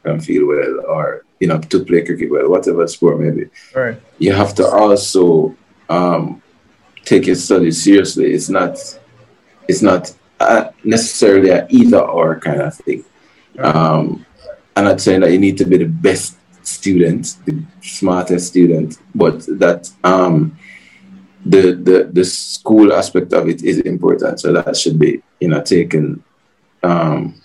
and 0.04 0.24
feel 0.24 0.46
well, 0.46 0.86
or 0.88 1.24
you 1.40 1.48
know, 1.48 1.58
to 1.58 1.84
play 1.84 2.04
cricket 2.04 2.30
well, 2.30 2.48
whatever 2.48 2.86
sport 2.86 3.18
maybe. 3.18 3.48
Right. 3.74 4.00
You 4.18 4.32
have 4.34 4.54
to 4.56 4.66
also 4.66 5.56
um, 5.88 6.42
take 7.04 7.26
your 7.26 7.36
studies 7.36 7.82
seriously. 7.82 8.32
It's 8.32 8.50
not 8.50 8.78
it's 9.66 9.82
not 9.82 10.12
uh, 10.38 10.70
necessarily 10.84 11.50
an 11.50 11.66
either 11.70 12.00
or 12.00 12.38
kind 12.38 12.60
of 12.60 12.74
thing. 12.74 13.04
Right. 13.56 13.74
Um, 13.74 14.26
I'm 14.76 14.84
not 14.84 15.00
saying 15.00 15.20
that 15.20 15.32
you 15.32 15.38
need 15.38 15.58
to 15.58 15.64
be 15.64 15.78
the 15.78 15.86
best 15.86 16.36
student, 16.62 17.36
the 17.46 17.62
smartest 17.80 18.48
student, 18.48 18.98
but 19.14 19.40
that 19.58 19.90
um, 20.04 20.58
the 21.44 21.72
the 21.72 22.10
the 22.12 22.24
school 22.24 22.92
aspect 22.92 23.32
of 23.32 23.48
it 23.48 23.62
is 23.62 23.80
important. 23.80 24.40
So 24.40 24.52
that 24.52 24.76
should 24.76 24.98
be 24.98 25.22
you 25.40 25.48
know 25.48 25.62
taken 25.62 26.22
um, 26.82 27.40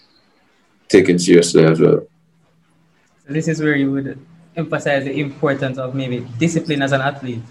taken 0.89 1.17
seriously 1.17 1.63
as 1.65 1.79
well. 1.79 2.01
This 3.27 3.47
is 3.47 3.61
where 3.61 3.75
you 3.75 3.91
would 3.91 4.19
emphasize 4.55 5.03
the 5.03 5.19
importance 5.19 5.77
of 5.77 5.95
maybe 5.95 6.19
discipline 6.37 6.81
as 6.81 6.91
an 6.91 7.01
athlete? 7.01 7.41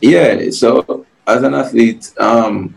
Yeah, 0.00 0.50
so 0.50 1.06
as 1.26 1.42
an 1.42 1.54
athlete, 1.54 2.12
um, 2.18 2.74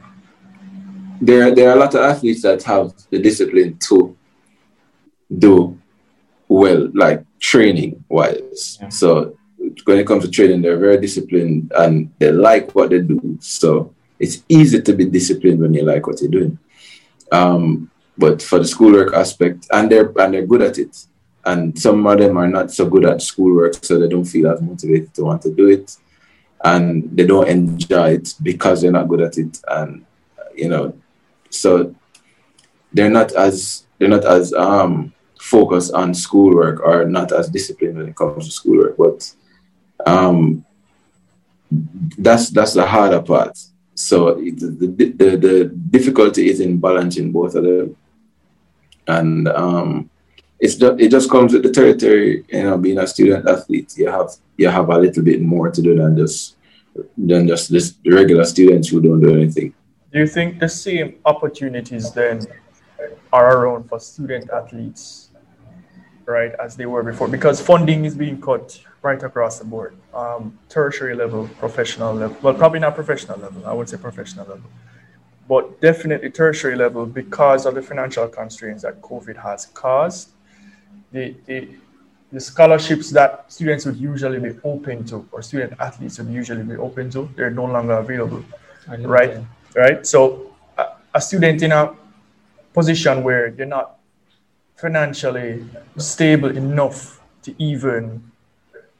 there 1.22 1.53
there 1.53 1.70
are 1.70 1.75
a 1.75 1.79
lot 1.79 1.94
of 1.96 2.01
athletes 2.01 2.41
that 2.44 2.63
have 2.63 2.94
the 3.10 3.20
discipline 3.20 3.77
to 3.89 4.15
do 5.38 5.77
well, 6.48 6.89
like 6.94 7.24
training 7.39 8.03
wise. 8.10 8.77
Yeah. 8.82 8.89
So 8.89 9.38
when 9.84 10.00
it 10.00 10.08
comes 10.08 10.24
to 10.24 10.32
training, 10.32 10.62
they're 10.62 10.77
very 10.77 11.00
disciplined 11.00 11.72
and 11.75 12.12
they 12.20 12.32
like 12.32 12.74
what 12.74 12.89
they 12.91 13.01
do. 13.01 13.38
So 13.41 13.94
it's 14.18 14.44
easy 14.48 14.82
to 14.82 14.94
be 14.94 15.06
disciplined 15.06 15.60
when 15.60 15.74
you 15.74 15.84
like 15.84 16.08
what 16.08 16.22
you're 16.22 16.32
doing. 16.32 16.58
Um, 17.32 17.91
but 18.18 18.41
for 18.41 18.60
the 18.60 18.68
schoolwork 18.68 19.13
aspect, 19.13 19.68
and 19.72 19.91
they're 19.91 20.12
and 20.20 20.34
they're 20.34 20.46
good 20.46 20.62
at 20.62 20.77
it. 20.77 21.06
And 21.46 21.77
some 21.79 22.05
of 22.05 22.19
them 22.19 22.38
are 22.38 22.48
not 22.48 22.72
so 22.72 22.88
good 22.88 23.05
at 23.05 23.22
schoolwork, 23.22 23.84
so 23.84 23.98
they 23.98 24.08
don't 24.08 24.25
feel 24.25 24.50
as 24.50 24.62
motivated 24.62 25.13
to 25.15 25.24
want 25.24 25.41
to 25.43 25.53
do 25.53 25.69
it, 25.69 25.96
and 26.63 27.10
they 27.15 27.25
don't 27.25 27.48
enjoy 27.48 28.12
it 28.12 28.36
because 28.43 28.81
they're 28.81 28.91
not 28.91 29.08
good 29.08 29.22
at 29.22 29.38
it. 29.38 29.60
And 29.67 30.05
you 30.55 30.69
know, 30.69 30.93
so 31.50 31.96
they're 32.91 33.10
not 33.10 33.31
as 33.34 33.86
they're 33.98 34.10
not 34.10 34.25
as 34.25 34.53
um, 34.53 35.13
focused 35.39 35.93
on 35.93 36.13
schoolwork 36.13 36.81
or 36.81 37.05
not 37.05 37.31
as 37.31 37.50
disciplined 37.50 37.98
when 37.98 38.10
it 38.10 38.15
comes 38.15 38.46
to 38.46 38.51
schoolwork. 38.51 38.98
But 38.98 39.34
um, 40.05 40.65
that's 41.72 42.50
that's 42.50 42.74
the 42.74 42.86
harder 42.86 43.22
part. 43.22 43.58
So 43.96 44.36
the, 44.36 45.13
the, 45.17 45.36
the, 45.36 45.65
difficulty 45.89 46.50
is 46.50 46.62
in 46.62 46.79
balancing 46.79 47.34
both 47.34 47.53
of 47.55 47.65
them, 47.65 47.98
and 49.08 49.48
um, 49.50 50.10
it's 50.60 50.75
just, 50.75 51.00
it 51.00 51.10
just 51.10 51.30
comes 51.30 51.54
with 51.54 51.63
the 51.63 51.72
territory. 51.72 52.46
You 52.50 52.63
know, 52.63 52.78
being 52.78 53.00
a 53.00 53.08
student 53.08 53.48
athlete, 53.48 53.94
you 53.98 54.10
have 54.10 54.30
you 54.58 54.68
have 54.68 54.89
a 54.89 54.98
little 54.98 55.24
bit 55.24 55.42
more 55.42 55.72
to 55.72 55.82
do 55.82 55.96
than 55.96 56.18
just 56.18 56.56
than 57.18 57.48
just 57.48 57.72
this 57.72 57.96
regular 58.06 58.44
students 58.46 58.89
who 58.89 59.01
don't 59.01 59.22
do 59.22 59.36
anything. 59.36 59.74
Do 60.12 60.20
you 60.20 60.28
think 60.28 60.60
the 60.60 60.68
same 60.68 61.16
opportunities 61.25 62.12
then 62.12 62.46
are 63.32 63.58
around 63.58 63.88
for 63.88 64.00
student 64.00 64.50
athletes, 64.50 65.30
right, 66.25 66.51
as 66.60 66.75
they 66.75 66.88
were 66.88 67.04
before? 67.04 67.28
Because 67.28 67.62
funding 67.62 68.06
is 68.06 68.16
being 68.16 68.42
cut 68.42 68.82
right 69.01 69.22
across 69.22 69.60
the 69.60 69.66
board, 69.66 69.96
um, 70.13 70.58
tertiary 70.68 71.16
level, 71.16 71.48
professional 71.60 72.13
level. 72.13 72.36
Well, 72.42 72.54
probably 72.56 72.80
not 72.80 72.96
professional 72.96 73.39
level. 73.39 73.66
I 73.66 73.72
would 73.72 73.88
say 73.88 73.98
professional 73.98 74.46
level, 74.48 74.70
but 75.48 75.80
definitely 75.80 76.32
tertiary 76.32 76.75
level 76.75 77.06
because 77.06 77.66
of 77.66 77.75
the 77.75 77.82
financial 77.82 78.28
constraints 78.28 78.82
that 78.84 79.01
COVID 79.01 79.38
has 79.42 79.68
caused. 79.68 80.32
The, 81.12 81.36
the, 81.46 81.68
the 82.32 82.39
scholarships 82.39 83.10
that 83.12 83.51
students 83.51 83.86
would 83.86 83.98
usually 83.98 84.39
be 84.39 84.60
open 84.63 85.06
to, 85.06 85.28
or 85.32 85.42
student 85.42 85.74
athletes 85.80 86.20
would 86.20 86.30
usually 86.30 86.63
be 86.63 86.75
open 86.75 87.10
to, 87.12 87.30
they're 87.36 87.50
no 87.50 87.66
longer 87.66 87.94
available, 87.94 88.44
right? 88.88 89.34
That 89.34 89.46
right? 89.75 90.06
So 90.06 90.56
a, 90.78 90.86
a 91.16 91.22
student 91.22 91.62
in 91.63 91.72
a 91.72 91.96
position 92.74 93.24
where 93.24 93.51
they're 93.51 93.66
not 93.66 93.98
financially 94.75 95.66
stable 95.98 96.56
enough 96.56 97.20
to 97.44 97.54
even, 97.62 98.32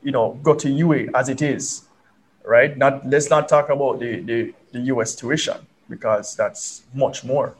you 0.04 0.12
know, 0.12 0.40
go 0.44 0.56
to 0.56 0.70
UA 0.70 1.08
as 1.16 1.30
it 1.30 1.42
is, 1.42 1.84
right? 2.44 2.78
Not 2.78 3.08
let's 3.08 3.30
not 3.30 3.48
talk 3.48 3.70
about 3.70 4.00
the 4.00 4.22
the, 4.22 4.54
the 4.72 4.80
US 4.94 5.16
tuition 5.16 5.58
because 5.90 6.36
that's 6.36 6.84
much 6.94 7.24
more. 7.24 7.56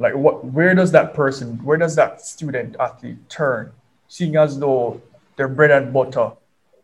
Like 0.00 0.14
what 0.16 0.46
where 0.46 0.74
does 0.74 0.92
that 0.92 1.12
person, 1.12 1.62
where 1.62 1.76
does 1.76 1.94
that 1.96 2.22
student 2.22 2.74
athlete 2.80 3.28
turn, 3.28 3.70
seeing 4.08 4.34
as 4.34 4.58
though 4.58 5.02
their 5.36 5.46
bread 5.46 5.70
and 5.70 5.92
butter 5.92 6.32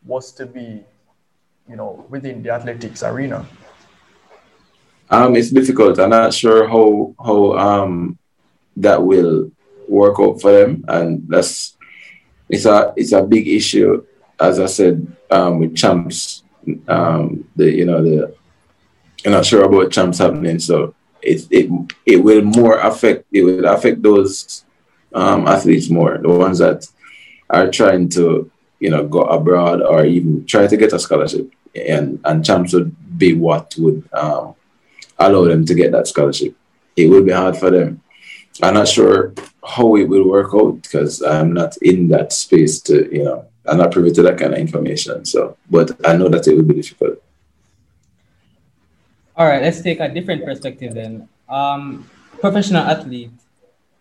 was 0.04 0.30
to 0.32 0.44
be, 0.44 0.85
you 1.66 1.76
know, 1.76 2.04
within 2.11 2.42
the 2.42 2.50
athletics 2.50 3.02
arena? 3.02 3.46
Um, 5.08 5.35
it's 5.35 5.50
difficult. 5.50 5.99
I'm 5.99 6.11
not 6.11 6.35
sure 6.35 6.68
how 6.68 7.14
how 7.18 7.56
um 7.56 8.18
that 8.76 9.02
will 9.02 9.50
work 9.88 10.20
out 10.20 10.42
for 10.42 10.52
them, 10.52 10.85
and 10.87 11.25
that's 11.26 11.78
it's 12.50 12.66
a 12.66 12.92
it's 12.99 13.12
a 13.12 13.23
big 13.23 13.49
issue. 13.49 14.04
As 14.38 14.61
I 14.61 14.66
said, 14.66 15.16
um, 15.30 15.61
with 15.61 15.75
champs, 15.75 16.42
um, 16.87 17.49
the 17.56 17.73
you 17.73 17.87
know 17.87 18.02
the 18.02 18.35
I'm 19.25 19.32
not 19.32 19.46
sure 19.46 19.64
about 19.64 19.90
champs 19.90 20.18
happening, 20.18 20.58
so 20.58 20.94
it 21.23 21.46
it 21.50 21.70
it 22.04 22.16
will 22.16 22.42
more 22.42 22.78
affect 22.78 23.25
it 23.32 23.42
will 23.42 23.66
affect 23.66 24.02
those 24.02 24.64
um, 25.14 25.46
athletes 25.46 25.88
more, 25.88 26.18
the 26.18 26.28
ones 26.28 26.58
that 26.58 26.87
are 27.50 27.70
trying 27.70 28.08
to 28.11 28.50
you 28.80 28.90
know 28.90 29.06
go 29.06 29.23
abroad 29.23 29.82
or 29.82 30.04
even 30.04 30.44
try 30.46 30.66
to 30.66 30.76
get 30.76 30.92
a 30.92 30.99
scholarship, 30.99 31.50
and 31.75 32.20
and 32.25 32.44
champs 32.44 32.73
would 32.73 32.94
be 33.18 33.35
what 33.35 33.75
would 33.78 34.08
um, 34.12 34.54
allow 35.18 35.44
them 35.44 35.64
to 35.66 35.75
get 35.75 35.92
that 35.92 36.06
scholarship. 36.06 36.54
It 36.96 37.08
will 37.08 37.23
be 37.23 37.32
hard 37.32 37.56
for 37.56 37.70
them. 37.70 38.02
I'm 38.62 38.75
not 38.75 38.88
sure 38.88 39.35
how 39.66 39.96
it 39.96 40.08
will 40.08 40.28
work 40.28 40.54
out 40.54 40.82
because 40.82 41.23
I'm 41.23 41.52
not 41.52 41.76
in 41.78 42.08
that 42.08 42.32
space 42.32 42.80
to, 42.82 43.08
you 43.14 43.25
know, 43.25 43.46
I'm 43.66 43.78
not 43.78 43.92
privy 43.92 44.12
to 44.12 44.23
that 44.23 44.38
kind 44.38 44.54
of 44.54 44.58
information. 44.58 45.25
So, 45.25 45.56
but 45.68 45.90
I 46.06 46.16
know 46.16 46.28
that 46.28 46.46
it 46.46 46.54
will 46.54 46.62
be 46.62 46.75
difficult. 46.75 47.23
All 49.37 49.47
right, 49.47 49.61
let's 49.61 49.83
take 49.83 50.00
a 50.00 50.09
different 50.09 50.45
perspective 50.45 50.95
then. 50.95 51.28
Um, 51.49 52.09
professional 52.40 52.83
athlete, 52.83 53.31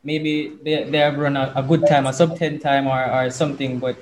maybe 0.04 0.56
they, 0.64 0.90
they 0.90 0.98
have 1.00 1.18
run 1.18 1.36
a, 1.36 1.52
a 1.56 1.64
good 1.64 1.86
time, 1.88 2.08
a 2.08 2.14
sub 2.14 2.38
10 2.38 2.60
time 2.60 2.88
or, 2.88 3.04
or 3.04 3.30
something, 3.30 3.80
but 3.80 3.98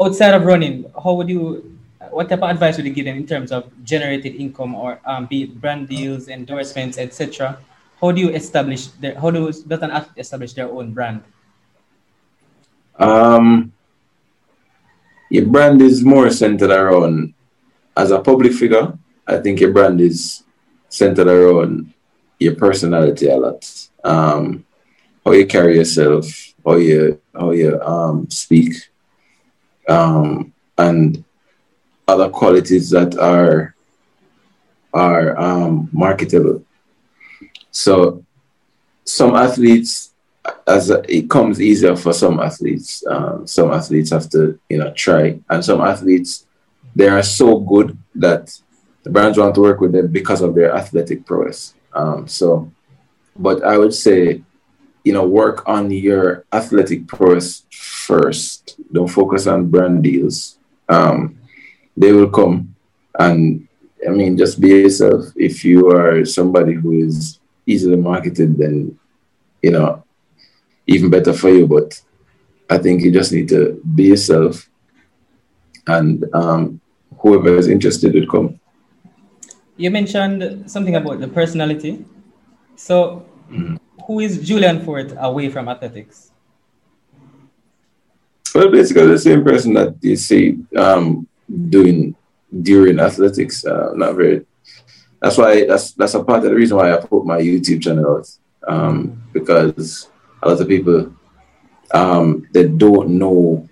outside 0.00 0.34
of 0.34 0.44
running, 0.44 0.90
how 1.02 1.14
would 1.14 1.28
you 1.28 1.78
what 2.10 2.28
type 2.28 2.42
of 2.42 2.50
advice 2.50 2.76
would 2.76 2.86
you 2.86 2.92
give 2.92 3.04
them 3.04 3.16
in 3.16 3.26
terms 3.26 3.50
of 3.52 3.70
generated 3.84 4.34
income 4.36 4.74
or 4.74 5.00
um, 5.06 5.26
be 5.26 5.44
it 5.44 5.60
brand 5.60 5.88
deals, 5.88 6.28
endorsements, 6.28 6.98
etc.? 6.98 7.58
How 8.00 8.10
do 8.12 8.20
you 8.20 8.30
establish 8.30 8.88
their, 8.98 9.18
how 9.18 9.30
do 9.30 9.50
does 9.52 9.82
an 9.82 9.90
athlete 9.90 10.18
establish 10.18 10.52
their 10.52 10.68
own 10.68 10.92
brand? 10.92 11.22
Um, 12.98 13.72
your 15.30 15.46
brand 15.46 15.82
is 15.82 16.04
more 16.04 16.30
centered 16.30 16.70
around 16.70 17.34
as 17.96 18.10
a 18.10 18.20
public 18.20 18.52
figure. 18.52 18.98
I 19.26 19.38
think 19.38 19.60
your 19.60 19.72
brand 19.72 20.00
is 20.00 20.44
centered 20.88 21.26
around 21.26 21.92
your 22.38 22.54
personality 22.54 23.28
a 23.28 23.36
lot. 23.36 23.88
Um, 24.04 24.64
how 25.24 25.32
you 25.32 25.46
carry 25.46 25.76
yourself, 25.76 26.26
how 26.64 26.76
you 26.76 27.20
how 27.34 27.50
you 27.50 27.80
um, 27.82 28.30
speak, 28.30 28.74
um, 29.88 30.52
and 30.78 31.24
other 32.06 32.28
qualities 32.28 32.90
that 32.90 33.18
are 33.18 33.74
are 34.94 35.38
um, 35.38 35.88
marketable. 35.92 36.64
So 37.70 38.24
some 39.04 39.34
athletes, 39.34 40.12
as 40.66 40.90
it 40.90 41.28
comes 41.28 41.60
easier 41.60 41.96
for 41.96 42.12
some 42.12 42.38
athletes. 42.38 43.04
Um, 43.06 43.46
some 43.46 43.72
athletes 43.72 44.10
have 44.10 44.30
to, 44.30 44.58
you 44.68 44.78
know, 44.78 44.92
try, 44.92 45.40
and 45.50 45.64
some 45.64 45.80
athletes 45.80 46.46
they 46.96 47.08
are 47.08 47.22
so 47.22 47.58
good 47.58 47.96
that 48.14 48.58
the 49.06 49.12
brands 49.12 49.38
want 49.38 49.54
to 49.54 49.60
work 49.60 49.80
with 49.80 49.92
them 49.92 50.08
because 50.08 50.42
of 50.42 50.56
their 50.56 50.74
athletic 50.74 51.24
prowess. 51.24 51.74
Um, 51.92 52.26
so, 52.26 52.72
but 53.36 53.62
I 53.62 53.78
would 53.78 53.94
say, 53.94 54.42
you 55.04 55.12
know, 55.12 55.24
work 55.24 55.62
on 55.68 55.92
your 55.92 56.44
athletic 56.52 57.06
prowess 57.06 57.62
first. 57.70 58.74
Don't 58.92 59.06
focus 59.06 59.46
on 59.46 59.70
brand 59.70 60.02
deals. 60.02 60.58
Um, 60.88 61.38
they 61.96 62.10
will 62.10 62.30
come. 62.30 62.74
And 63.16 63.68
I 64.04 64.10
mean, 64.10 64.36
just 64.36 64.60
be 64.60 64.70
yourself. 64.70 65.26
If 65.36 65.64
you 65.64 65.88
are 65.92 66.24
somebody 66.24 66.72
who 66.72 67.06
is 67.06 67.38
easily 67.64 67.96
marketed, 67.96 68.58
then, 68.58 68.98
you 69.62 69.70
know, 69.70 70.02
even 70.88 71.10
better 71.10 71.32
for 71.32 71.50
you. 71.50 71.68
But 71.68 72.02
I 72.68 72.78
think 72.78 73.02
you 73.02 73.12
just 73.12 73.32
need 73.32 73.48
to 73.50 73.80
be 73.94 74.06
yourself 74.06 74.68
and 75.86 76.24
um, 76.34 76.80
whoever 77.18 77.56
is 77.56 77.68
interested 77.68 78.12
will 78.12 78.26
come. 78.26 78.58
You 79.76 79.90
mentioned 79.90 80.70
something 80.70 80.96
about 80.96 81.20
the 81.20 81.28
personality. 81.28 82.04
So, 82.76 83.26
mm-hmm. 83.50 83.76
who 84.06 84.20
is 84.20 84.46
Julian 84.46 84.84
Forte 84.84 85.14
away 85.18 85.48
from 85.50 85.68
athletics? 85.68 86.30
Well, 88.54 88.70
basically 88.70 89.06
the 89.06 89.18
same 89.18 89.44
person 89.44 89.74
that 89.74 89.96
you 90.00 90.16
see 90.16 90.58
um, 90.76 91.26
doing 91.68 92.16
during 92.62 93.00
athletics. 93.00 93.64
Uh, 93.66 93.92
not 93.94 94.14
very. 94.14 94.46
That's 95.20 95.36
why 95.36 95.66
that's 95.66 95.92
that's 95.92 96.14
a 96.14 96.24
part 96.24 96.44
of 96.44 96.50
the 96.50 96.54
reason 96.54 96.76
why 96.76 96.92
I 96.92 96.96
put 96.98 97.26
my 97.26 97.40
YouTube 97.40 97.82
channel 97.82 98.16
out 98.16 98.28
um, 98.66 99.22
because 99.32 100.08
a 100.42 100.48
lot 100.48 100.60
of 100.60 100.68
people 100.68 101.12
um, 101.92 102.46
they 102.52 102.66
don't 102.66 103.10
know, 103.10 103.68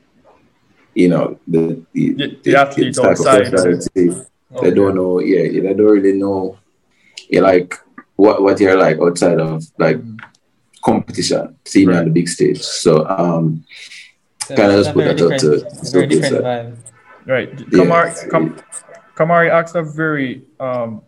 you 0.94 1.08
know, 1.08 1.38
the 1.46 1.82
the, 1.92 2.14
the, 2.14 2.38
the 2.42 2.56
athlete 2.56 2.94
type 2.94 3.18
of 3.18 3.24
personality. 3.24 4.26
Okay. 4.54 4.70
They 4.70 4.74
don't 4.74 4.94
know. 4.94 5.20
Yeah, 5.20 5.42
they 5.62 5.74
don't 5.74 5.86
really 5.86 6.18
know. 6.18 6.58
Yeah, 7.28 7.40
like 7.40 7.74
what 8.16 8.42
what 8.42 8.60
you're 8.60 8.78
like 8.78 8.98
outside 9.00 9.40
of 9.40 9.64
like 9.78 10.00
competition, 10.84 11.56
seeing 11.64 11.88
right. 11.88 11.98
on 11.98 12.04
the 12.04 12.10
big 12.10 12.28
stage. 12.28 12.60
So 12.62 13.06
um, 13.08 13.64
So 14.44 14.54
Kind 14.56 14.72
of 14.72 14.84
just 14.84 14.92
put 14.92 15.04
that 15.06 15.20
out 15.22 15.40
to 15.40 15.90
very 15.90 16.06
different 16.06 16.44
vibe. 16.44 16.76
Right. 17.24 17.48
Yeah. 17.48 17.80
Kamari, 17.80 18.30
Kam, 18.30 18.60
Kamari 19.16 19.48
asked 19.48 19.74
a 19.74 19.82
very 19.82 20.42
um, 20.60 21.00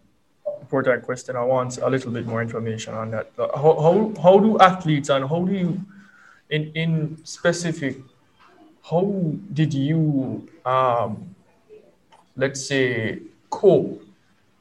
important 0.62 1.04
question. 1.04 1.36
I 1.36 1.44
want 1.44 1.76
a 1.76 1.88
little 1.90 2.10
bit 2.10 2.24
more 2.24 2.40
information 2.40 2.94
on 2.94 3.10
that. 3.10 3.30
Uh, 3.38 3.48
How, 3.54 3.78
how, 3.78 4.12
how 4.22 4.38
do 4.38 4.58
athletes 4.58 5.10
and 5.10 5.28
how 5.28 5.44
do 5.44 5.52
you, 5.52 5.80
in, 6.48 6.72
in 6.72 7.18
specific, 7.24 7.98
how 8.82 9.04
did 9.52 9.74
you, 9.74 10.48
um, 10.64 11.34
let's 12.36 12.66
say, 12.66 13.18
cope 13.56 14.02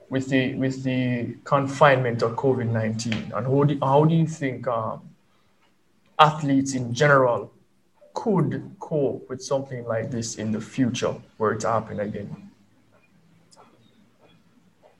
with 0.09 0.29
the 0.29 0.55
with 0.55 0.83
the 0.83 1.35
confinement 1.43 2.21
of 2.21 2.31
COVID 2.43 2.69
nineteen, 2.71 3.23
and 3.35 3.45
how 3.45 3.63
do, 3.63 3.77
how 3.81 4.05
do 4.05 4.15
you 4.15 4.27
think 4.27 4.67
um, 4.67 5.01
athletes 6.17 6.75
in 6.75 6.93
general 6.93 7.51
could 8.13 8.51
cope 8.79 9.29
with 9.29 9.43
something 9.43 9.83
like 9.85 10.09
this 10.09 10.35
in 10.35 10.53
the 10.55 10.61
future 10.61 11.13
were 11.37 11.53
it 11.53 11.59
to 11.59 11.69
happen 11.69 11.99
again? 11.99 12.29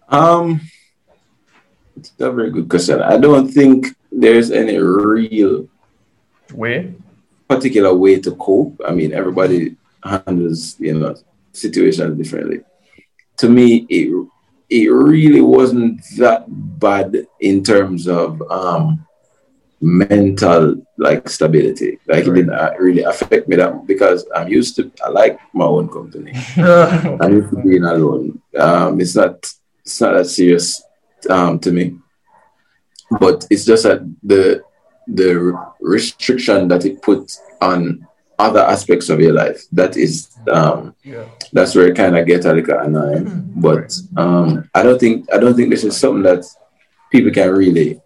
Um, 0.10 0.60
it's 1.96 2.12
a 2.20 2.32
very 2.32 2.52
good 2.52 2.68
question. 2.68 3.02
I 3.02 3.18
don't 3.18 3.48
think 3.48 3.96
there's 4.12 4.52
any 4.52 4.78
real 4.78 5.70
Way? 6.54 6.94
particular 7.48 7.94
way 7.94 8.20
to 8.20 8.32
cope. 8.36 8.76
I 8.86 8.92
mean, 8.92 9.14
everybody 9.14 9.78
handles 10.04 10.76
you 10.80 11.00
know 11.00 11.16
situations 11.54 12.18
differently. 12.18 12.60
To 13.38 13.50
me, 13.50 13.86
it 13.90 14.28
it 14.70 14.88
really 14.88 15.42
wasn't 15.42 16.02
that 16.18 16.46
bad 16.48 17.28
in 17.40 17.64
terms 17.64 18.08
of 18.08 18.42
um 18.52 19.06
mental 19.82 20.76
like 20.98 21.30
stability. 21.30 22.00
Like 22.08 22.26
it 22.26 22.34
didn't 22.34 22.54
uh, 22.54 22.74
really 22.80 23.04
affect 23.04 23.48
me 23.48 23.56
that 23.58 23.86
because 23.86 24.26
I'm 24.36 24.48
used 24.48 24.76
to. 24.78 24.92
I 25.04 25.10
like 25.10 25.40
my 25.54 25.66
own 25.66 25.90
company. 25.90 26.34
I'm 26.58 27.34
used 27.34 27.52
to 27.52 27.62
being 27.62 27.84
alone. 27.84 28.42
Um, 28.58 29.00
it's 29.00 29.16
not 29.16 29.46
it's 29.82 30.02
not 30.02 30.14
that 30.14 30.26
serious 30.26 30.84
um, 31.30 31.60
to 31.60 31.72
me, 31.72 31.98
but 33.20 33.46
it's 33.50 33.66
just 33.66 33.84
that 33.84 34.02
the 34.24 34.64
the 35.08 35.54
restriction 35.82 36.68
that 36.70 36.86
it 36.86 37.02
puts 37.02 37.40
on 37.62 38.08
other 38.38 38.60
aspects 38.60 39.10
of 39.10 39.20
your 39.20 39.34
life 39.34 39.64
that 39.72 39.96
is 39.96 40.36
um, 40.52 40.94
yeah. 41.04 41.26
that's 41.54 41.74
where 41.74 41.88
it 41.88 41.96
kind 41.96 42.18
of 42.18 42.26
gets 42.28 42.46
a 42.46 42.54
little 42.54 42.80
annoying. 42.80 43.52
But 43.56 43.98
um, 44.18 44.70
I 44.74 44.84
don't 44.84 45.00
think 45.00 45.32
I 45.34 45.38
don't 45.38 45.56
think 45.56 45.70
this 45.70 45.84
is 45.84 45.98
something 45.98 46.24
that 46.24 46.46
people 47.12 47.32
can 47.32 47.52
really. 47.52 48.02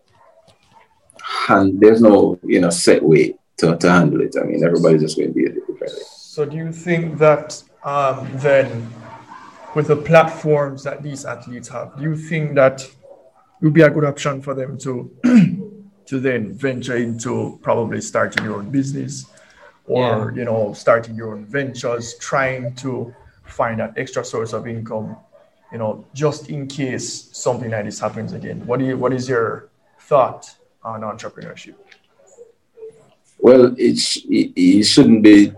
hand. 1.22 1.80
there's 1.82 2.02
no 2.02 2.40
you 2.44 2.62
know 2.62 2.70
set 2.70 3.04
way 3.04 3.36
to, 3.58 3.76
to 3.78 3.92
handle 3.92 4.22
it. 4.22 4.36
I 4.40 4.46
mean, 4.46 4.64
everybody's 4.64 5.02
just 5.02 5.18
going 5.18 5.30
to 5.30 5.34
be 5.34 5.46
a 5.46 5.50
little 5.50 5.74
differently. 5.74 6.04
So 6.06 6.46
do 6.46 6.56
you 6.56 6.72
think 6.72 7.18
that 7.18 7.62
um, 7.84 8.28
then, 8.36 8.90
with 9.76 9.88
the 9.88 9.96
platforms 9.96 10.84
that 10.84 11.04
these 11.04 11.26
athletes 11.26 11.68
have, 11.70 11.98
do 11.98 12.04
you 12.04 12.16
think 12.16 12.56
that 12.56 12.82
it 12.82 13.66
would 13.66 13.74
be 13.74 13.82
a 13.82 13.90
good 13.90 14.06
option 14.06 14.42
for 14.42 14.54
them 14.54 14.78
to 14.80 15.12
to 16.06 16.20
then 16.20 16.54
venture 16.54 16.98
into 16.98 17.60
probably 17.62 18.02
starting 18.02 18.44
your 18.44 18.56
own 18.56 18.70
business, 18.72 19.26
or 19.90 20.32
you 20.36 20.46
know 20.46 20.74
starting 20.74 21.16
your 21.16 21.34
own 21.34 21.46
ventures, 21.46 22.16
trying 22.20 22.74
to 22.76 23.14
find 23.44 23.82
an 23.82 23.94
extra 23.98 24.24
source 24.24 24.54
of 24.54 24.68
income, 24.68 25.18
you 25.72 25.80
know, 25.80 26.06
just 26.14 26.50
in 26.50 26.68
case 26.68 27.30
something 27.34 27.72
like 27.72 27.86
this 27.86 28.00
happens 28.00 28.34
again? 28.34 28.66
What 28.66 28.80
do 28.80 28.86
you 28.86 28.98
what 28.98 29.12
is 29.14 29.28
your 29.28 29.70
thought 30.00 30.56
on 30.84 31.02
entrepreneurship? 31.02 31.76
Well, 33.40 33.74
it, 33.78 33.98
sh- 33.98 34.26
it, 34.30 34.54
it 34.56 34.84
shouldn't 34.84 35.24
be 35.24 35.54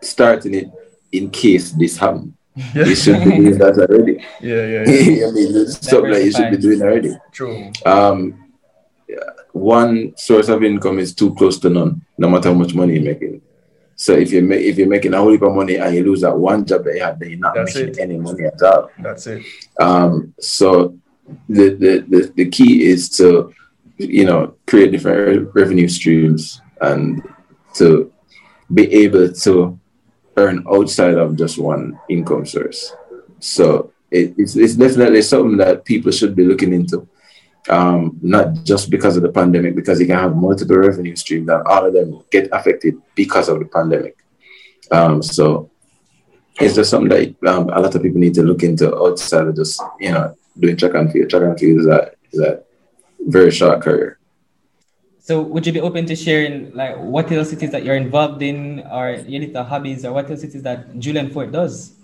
starting 0.00 0.54
it 0.54 0.70
in 1.12 1.30
case 1.30 1.70
this 1.70 1.96
happens. 1.96 2.34
You 2.74 2.94
should 2.94 3.24
be 3.24 3.30
doing 3.30 3.58
that 3.58 3.78
already. 3.78 4.24
Yeah, 4.40 4.66
yeah, 4.66 4.84
yeah. 4.86 5.26
I 5.28 5.30
mean, 5.30 5.56
it's 5.56 5.88
something 5.88 6.10
that 6.10 6.24
you 6.24 6.32
should 6.32 6.50
be 6.50 6.56
doing 6.58 6.82
already. 6.82 7.16
True. 7.30 7.72
Um, 7.86 8.52
one 9.52 10.14
source 10.16 10.48
of 10.48 10.62
income 10.64 10.98
is 10.98 11.14
too 11.14 11.34
close 11.34 11.58
to 11.60 11.70
none, 11.70 12.04
no 12.18 12.28
matter 12.28 12.48
how 12.48 12.54
much 12.54 12.74
money 12.74 12.94
you're 12.94 13.04
making. 13.04 13.40
So 14.02 14.14
if 14.14 14.32
you 14.32 14.42
make 14.42 14.62
if 14.70 14.78
you're 14.78 14.88
making 14.96 15.14
a 15.14 15.18
whole 15.18 15.30
heap 15.30 15.42
of 15.42 15.54
money 15.54 15.76
and 15.76 15.94
you 15.94 16.02
lose 16.02 16.22
that 16.22 16.36
one 16.36 16.64
job 16.64 16.82
that 16.84 16.94
you 16.96 17.02
have, 17.02 17.20
then 17.20 17.30
you're 17.30 17.38
not 17.38 17.54
That's 17.54 17.76
making 17.76 17.90
it. 17.90 17.98
any 18.00 18.18
money 18.18 18.44
at 18.46 18.60
all. 18.60 18.90
That's 18.98 19.28
it. 19.28 19.44
Um, 19.78 20.34
so 20.40 20.98
the, 21.48 21.66
the, 21.82 21.92
the, 22.12 22.32
the 22.34 22.48
key 22.50 22.84
is 22.92 23.08
to, 23.18 23.54
you 23.98 24.24
know, 24.24 24.54
create 24.66 24.90
different 24.90 25.18
re- 25.28 25.62
revenue 25.62 25.86
streams 25.86 26.60
and 26.80 27.22
to 27.74 28.12
be 28.74 28.92
able 29.04 29.32
to 29.32 29.78
earn 30.36 30.64
outside 30.68 31.14
of 31.14 31.36
just 31.36 31.56
one 31.58 31.96
income 32.08 32.44
source. 32.44 32.92
So 33.38 33.92
it, 34.10 34.34
it's, 34.36 34.56
it's 34.56 34.74
definitely 34.74 35.22
something 35.22 35.58
that 35.58 35.84
people 35.84 36.10
should 36.10 36.34
be 36.34 36.44
looking 36.44 36.72
into. 36.72 37.06
Um, 37.68 38.18
not 38.22 38.64
just 38.64 38.90
because 38.90 39.16
of 39.16 39.22
the 39.22 39.30
pandemic, 39.30 39.76
because 39.76 40.00
you 40.00 40.06
can 40.06 40.18
have 40.18 40.34
multiple 40.34 40.76
revenue 40.76 41.14
streams 41.14 41.48
and 41.48 41.62
all 41.64 41.86
of 41.86 41.92
them 41.92 42.22
get 42.30 42.48
affected 42.50 43.00
because 43.14 43.48
of 43.48 43.60
the 43.60 43.66
pandemic. 43.66 44.16
Um, 44.90 45.22
so 45.22 45.70
it's 46.60 46.74
just 46.74 46.90
something 46.90 47.08
that 47.08 47.48
um, 47.48 47.70
a 47.70 47.80
lot 47.80 47.94
of 47.94 48.02
people 48.02 48.20
need 48.20 48.34
to 48.34 48.42
look 48.42 48.62
into 48.62 48.94
outside 48.94 49.46
of 49.46 49.56
just 49.56 49.80
you 50.00 50.10
know 50.10 50.36
doing 50.58 50.76
track 50.76 50.94
and 50.94 51.10
field. 51.12 51.30
Track 51.30 51.42
and 51.42 51.58
field 51.58 51.80
is 51.80 51.86
a 51.86 52.10
is 52.32 52.40
a 52.40 52.62
very 53.20 53.50
short 53.50 53.80
career. 53.80 54.18
So 55.20 55.40
would 55.40 55.66
you 55.66 55.72
be 55.72 55.80
open 55.80 56.04
to 56.06 56.16
sharing 56.16 56.74
like 56.74 56.98
what 56.98 57.30
else 57.30 57.52
it 57.52 57.62
is 57.62 57.70
that 57.70 57.84
you're 57.84 57.96
involved 57.96 58.42
in 58.42 58.80
or 58.90 59.12
your 59.12 59.40
little 59.40 59.64
hobbies 59.64 60.04
or 60.04 60.12
what 60.12 60.28
else 60.28 60.42
it 60.42 60.54
is 60.54 60.62
that 60.64 60.98
Julian 60.98 61.30
Forte 61.30 61.52
does? 61.52 61.94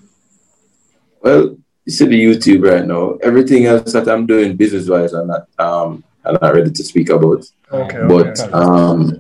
Well, 1.21 1.59
you 1.88 1.92
see 1.92 2.07
the 2.07 2.22
YouTube 2.22 2.70
right 2.70 2.85
now. 2.85 3.16
Everything 3.22 3.64
else 3.64 3.94
that 3.94 4.07
I'm 4.09 4.27
doing 4.27 4.57
business 4.57 4.90
wise, 4.90 5.14
I'm 5.14 5.27
not 5.27 5.48
um 5.59 6.05
I'm 6.22 6.37
not 6.42 6.55
ready 6.55 6.70
to 6.70 6.85
speak 6.85 7.09
about. 7.09 7.51
Okay. 7.72 8.05
But 8.07 8.38
okay. 8.38 8.53
um, 8.53 9.18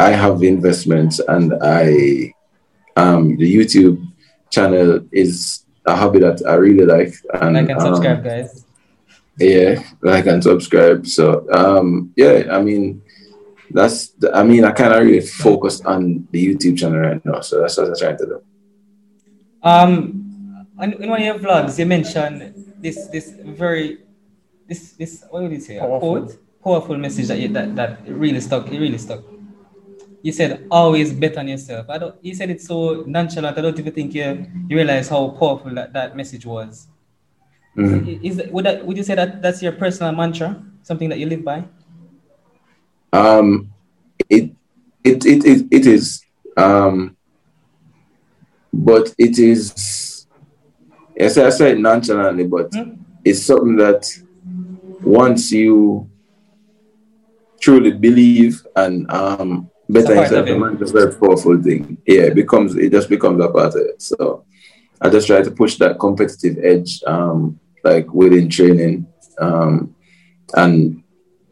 I 0.00 0.10
have 0.10 0.42
investments, 0.42 1.20
and 1.20 1.54
I 1.62 2.34
um 2.96 3.36
the 3.36 3.46
YouTube 3.46 4.04
channel 4.50 5.06
is 5.12 5.64
a 5.86 5.94
hobby 5.94 6.18
that 6.18 6.42
I 6.44 6.54
really 6.54 6.84
like. 6.84 7.14
And 7.34 7.54
Like 7.54 7.70
and 7.70 7.78
um, 7.80 7.94
subscribe, 7.94 8.24
guys. 8.24 8.64
Yeah, 9.38 9.80
like 10.02 10.26
and 10.26 10.42
subscribe. 10.42 11.06
So 11.06 11.46
um 11.52 12.12
yeah, 12.16 12.48
I 12.50 12.62
mean 12.62 13.00
that's 13.70 14.08
the, 14.18 14.34
I 14.34 14.42
mean 14.42 14.64
I 14.64 14.72
kind 14.72 14.92
of 14.92 15.06
really 15.06 15.24
focused 15.24 15.86
on 15.86 16.26
the 16.32 16.42
YouTube 16.48 16.78
channel 16.78 16.98
right 16.98 17.24
now, 17.24 17.42
so 17.42 17.60
that's 17.60 17.76
what 17.78 17.86
I'm 17.86 17.96
trying 17.96 18.18
to 18.18 18.26
do. 18.26 18.42
Um, 19.62 20.25
on, 20.78 20.92
in 20.94 21.10
one 21.10 21.20
of 21.20 21.26
your 21.26 21.38
vlogs, 21.38 21.78
you 21.78 21.86
mentioned 21.86 22.52
this 22.80 23.06
this 23.08 23.32
very 23.44 23.98
this 24.68 24.92
this 24.92 25.24
what 25.30 25.42
would 25.42 25.52
you 25.52 25.60
say? 25.60 25.76
A 25.76 25.80
Powerful. 25.80 25.98
quote, 25.98 26.38
powerful 26.62 26.96
message 26.96 27.28
that 27.28 27.38
you, 27.38 27.48
that 27.48 27.74
that 27.76 28.00
really 28.08 28.40
stuck. 28.40 28.68
It 28.68 28.78
really 28.78 28.98
stuck. 28.98 29.22
You 30.22 30.32
said 30.32 30.66
always 30.70 31.12
bet 31.12 31.36
on 31.38 31.48
yourself. 31.48 31.88
I 31.88 31.98
don't. 31.98 32.14
You 32.22 32.34
said 32.34 32.50
it 32.50 32.60
so 32.60 33.04
nonchalant. 33.06 33.56
I 33.56 33.60
don't 33.60 33.78
even 33.78 33.92
think 33.92 34.14
you 34.14 34.46
you 34.68 34.76
realize 34.76 35.08
how 35.08 35.28
powerful 35.30 35.72
that, 35.74 35.92
that 35.92 36.16
message 36.16 36.44
was. 36.44 36.88
Mhm. 37.76 38.24
Is 38.24 38.36
that, 38.36 38.50
would 38.52 38.64
that 38.64 38.84
would 38.84 38.96
you 38.96 39.04
say 39.04 39.14
that 39.14 39.42
that's 39.42 39.62
your 39.62 39.72
personal 39.72 40.12
mantra? 40.12 40.62
Something 40.82 41.08
that 41.10 41.18
you 41.18 41.26
live 41.26 41.44
by? 41.44 41.64
Um, 43.12 43.72
it 44.28 44.50
it 45.04 45.24
it 45.24 45.44
it, 45.44 45.66
it 45.70 45.86
is 45.86 46.22
um, 46.56 47.16
but 48.72 49.14
it 49.18 49.38
is. 49.38 50.15
Yes, 51.16 51.38
I 51.38 51.48
say 51.50 51.70
it 51.72 51.78
nonchalantly, 51.78 52.46
but 52.46 52.72
Hmm? 52.74 52.94
it's 53.24 53.42
something 53.42 53.76
that 53.76 54.06
once 55.02 55.50
you 55.52 56.08
truly 57.60 57.92
believe 57.92 58.64
and 58.76 59.10
um 59.10 59.70
better 59.88 60.12
a 60.14 60.20
yourself, 60.22 60.48
it. 60.48 60.58
man, 60.58 60.78
it's 60.80 60.90
a 60.90 60.94
very 60.94 61.12
powerful 61.14 61.60
thing. 61.62 61.96
Yeah, 62.06 62.22
it 62.22 62.34
becomes 62.34 62.76
it 62.76 62.90
just 62.92 63.08
becomes 63.08 63.42
a 63.42 63.48
part 63.48 63.74
of 63.74 63.80
it. 63.80 64.02
So 64.02 64.44
I 65.00 65.08
just 65.08 65.26
try 65.26 65.42
to 65.42 65.50
push 65.50 65.76
that 65.78 65.98
competitive 65.98 66.58
edge, 66.62 67.02
um, 67.06 67.58
like 67.84 68.12
within 68.12 68.48
training, 68.48 69.06
um, 69.38 69.94
and 70.54 71.02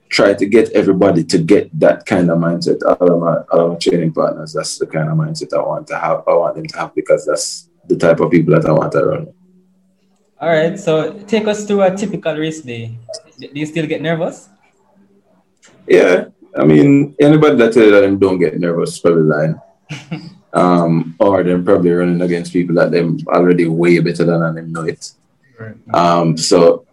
try 0.09 0.35
to 0.35 0.46
get 0.46 0.70
everybody 0.72 1.24
to 1.24 1.38
get 1.38 1.68
that 1.81 2.07
kind 2.07 2.31
of 2.31 2.38
mindset. 2.38 2.79
All 2.87 3.12
of 3.14 3.20
my 3.20 3.37
all 3.50 3.66
of 3.66 3.72
my 3.72 3.79
training 3.79 4.12
partners, 4.12 4.53
that's 4.53 4.79
the 4.79 4.87
kind 4.87 5.09
of 5.09 5.16
mindset 5.16 5.53
I 5.57 5.62
want 5.66 5.87
to 5.88 5.98
have. 5.98 6.22
I 6.29 6.35
want 6.35 6.57
them 6.57 6.66
to 6.66 6.79
have 6.79 6.94
because 6.94 7.27
that's 7.27 7.68
the 7.87 7.96
type 7.96 8.20
of 8.20 8.31
people 8.31 8.55
that 8.55 8.68
I 8.68 8.72
want 8.72 8.92
to 8.92 9.05
run. 9.05 9.35
All 10.44 10.50
right. 10.50 10.78
So 10.78 11.24
take 11.24 11.48
us 11.48 11.64
through 11.64 11.80
a 11.88 11.96
typical 11.96 12.37
race 12.37 12.61
day. 12.61 12.98
Do 13.40 13.48
you 13.54 13.64
still 13.64 13.87
get 13.87 14.02
nervous? 14.02 14.50
Yeah, 15.88 16.26
I 16.54 16.64
mean, 16.64 17.16
anybody 17.18 17.57
that 17.57 17.72
tell 17.72 17.85
you 17.85 17.90
that 17.92 18.02
them 18.02 18.18
don't 18.18 18.38
get 18.38 18.61
nervous 18.61 18.92
is 18.92 18.98
probably 18.98 19.22
lying. 19.22 19.57
um, 20.52 21.16
or 21.18 21.42
they're 21.42 21.62
probably 21.62 21.92
running 21.92 22.20
against 22.20 22.52
people 22.52 22.74
that 22.74 22.90
them 22.90 23.16
already 23.28 23.66
way 23.66 24.00
better 24.00 24.24
than 24.24 24.42
and 24.42 24.59
them 24.59 24.70
know 24.70 24.83
it. 24.83 25.12
Right. 25.59 25.76
Um, 25.94 26.37
so 26.37 26.85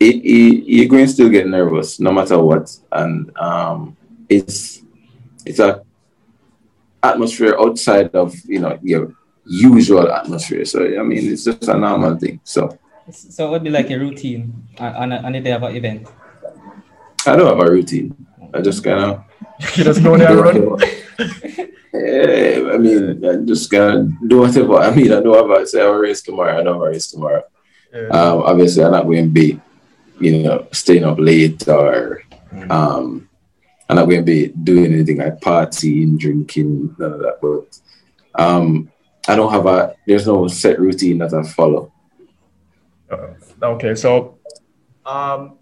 it, 0.00 0.16
it, 0.16 0.64
you're 0.66 0.88
going 0.88 1.06
to 1.06 1.12
still 1.12 1.28
get 1.28 1.46
nervous 1.46 2.00
no 2.00 2.10
matter 2.10 2.42
what, 2.42 2.76
and 2.90 3.30
um, 3.38 3.96
it's 4.28 4.82
it's 5.46 5.60
a 5.60 5.84
atmosphere 7.04 7.54
outside 7.56 8.10
of 8.16 8.34
you 8.46 8.58
know 8.58 8.76
your 8.82 9.14
usual 9.48 10.10
atmosphere. 10.12 10.64
So 10.64 10.84
I 10.84 11.02
mean, 11.02 11.32
it's 11.32 11.44
just 11.44 11.68
a 11.68 11.76
normal 11.76 12.16
thing. 12.16 12.40
So. 12.44 12.78
So 13.10 13.48
it 13.48 13.50
would 13.50 13.64
be 13.64 13.70
like 13.70 13.90
a 13.90 13.98
routine 13.98 14.68
on 14.78 15.12
a, 15.12 15.16
on 15.16 15.34
a 15.34 15.40
day 15.40 15.52
of 15.52 15.62
an 15.62 15.74
event. 15.74 16.06
I 17.26 17.36
don't 17.36 17.48
have 17.48 17.66
a 17.66 17.70
routine. 17.70 18.14
I 18.52 18.60
just 18.60 18.84
kind 18.84 19.00
of. 19.02 19.24
you 19.76 19.84
just 19.84 20.02
go 20.02 20.16
there 20.16 20.36
run. 20.36 20.78
Yeah, 21.90 22.70
I 22.74 22.76
mean, 22.76 23.24
I 23.24 23.36
just 23.44 23.70
gonna 23.70 24.12
do 24.26 24.40
whatever. 24.40 24.76
I 24.76 24.94
mean, 24.94 25.10
I 25.10 25.20
know 25.20 25.34
about 25.34 25.66
say 25.66 25.80
I 25.80 25.86
have 25.86 25.94
a 25.94 25.98
race 25.98 26.20
tomorrow. 26.20 26.58
I 26.58 26.62
know 26.62 26.72
I 26.72 26.74
have 26.74 26.82
a 26.82 26.90
race 26.90 27.10
tomorrow. 27.10 27.42
Yeah. 27.92 28.08
Um, 28.08 28.42
obviously, 28.42 28.84
I'm 28.84 28.92
not 28.92 29.04
going 29.04 29.24
to 29.24 29.30
be, 29.30 29.60
you 30.20 30.42
know, 30.42 30.66
staying 30.72 31.04
up 31.04 31.18
late 31.18 31.66
or, 31.68 32.22
mm. 32.52 32.70
um, 32.70 33.28
I'm 33.88 33.96
not 33.96 34.04
going 34.04 34.20
to 34.20 34.24
be 34.24 34.48
doing 34.48 34.92
anything 34.92 35.18
like 35.18 35.40
partying, 35.40 36.18
drinking, 36.18 36.94
none 36.98 37.12
of 37.12 37.20
that. 37.20 37.38
But 37.40 37.80
um, 38.42 38.90
I 39.28 39.36
don't 39.36 39.52
have 39.52 39.66
a. 39.66 39.94
There's 40.06 40.26
no 40.26 40.48
set 40.48 40.80
routine 40.80 41.18
that 41.18 41.34
I 41.34 41.42
follow. 41.42 41.92
Uh, 43.10 43.28
okay, 43.62 43.94
so 43.94 44.38
um, 45.04 45.58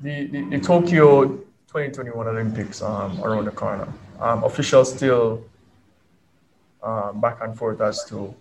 the, 0.00 0.26
the, 0.26 0.50
the 0.50 0.60
Tokyo 0.60 1.26
2021 1.26 2.28
Olympics 2.28 2.82
um, 2.82 3.20
around 3.22 3.46
the 3.46 3.50
corner. 3.50 3.92
Um, 4.20 4.44
officials 4.44 4.94
still 4.94 5.44
um, 6.82 7.20
back 7.20 7.38
and 7.42 7.58
forth 7.58 7.80
as 7.80 8.04
to 8.04 8.34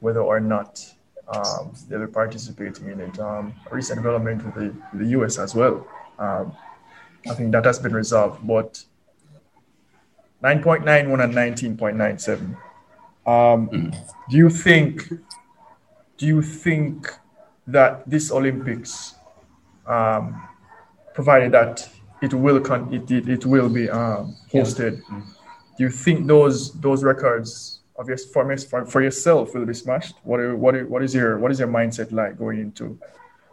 whether 0.00 0.20
or 0.20 0.38
not 0.40 0.80
um, 1.28 1.72
they'll 1.88 2.06
be 2.06 2.12
participating 2.12 2.88
in 2.88 3.00
it. 3.00 3.18
Um, 3.18 3.52
recent 3.70 3.98
development 3.98 4.44
with 4.44 4.54
the, 4.54 4.98
the 4.98 5.06
US 5.20 5.38
as 5.38 5.54
well. 5.54 5.86
Um, 6.18 6.56
I 7.28 7.34
think 7.34 7.52
that 7.52 7.64
has 7.64 7.80
been 7.80 7.92
resolved, 7.92 8.46
but 8.46 8.84
9.91 10.42 11.24
and 11.24 11.34
19.97. 11.34 12.56
Um, 13.28 13.68
mm. 13.68 13.94
Do 14.30 14.36
you 14.36 14.48
think? 14.48 15.08
Do 16.16 16.26
you 16.26 16.42
think 16.42 17.12
that 17.66 18.08
this 18.08 18.32
Olympics, 18.32 19.14
um, 19.86 20.48
provided 21.14 21.52
that 21.52 21.88
it 22.22 22.32
will 22.32 22.60
con- 22.60 22.92
it, 22.92 23.10
it, 23.10 23.28
it 23.28 23.46
will 23.46 23.68
be 23.68 23.90
um, 23.90 24.36
hosted, 24.52 25.02
yeah. 25.10 25.20
do 25.76 25.84
you 25.84 25.90
think 25.90 26.26
those 26.26 26.72
those 26.80 27.04
records 27.04 27.80
of 27.98 28.08
your 28.08 28.16
for, 28.16 28.56
for, 28.56 28.86
for 28.86 29.02
yourself 29.02 29.54
will 29.54 29.66
be 29.66 29.74
smashed? 29.74 30.16
What 30.24 30.40
are, 30.40 30.56
what 30.56 30.74
are, 30.74 30.86
what 30.86 31.02
is 31.02 31.14
your 31.14 31.38
what 31.38 31.50
is 31.52 31.58
your 31.58 31.68
mindset 31.68 32.12
like 32.12 32.38
going 32.38 32.60
into 32.60 32.98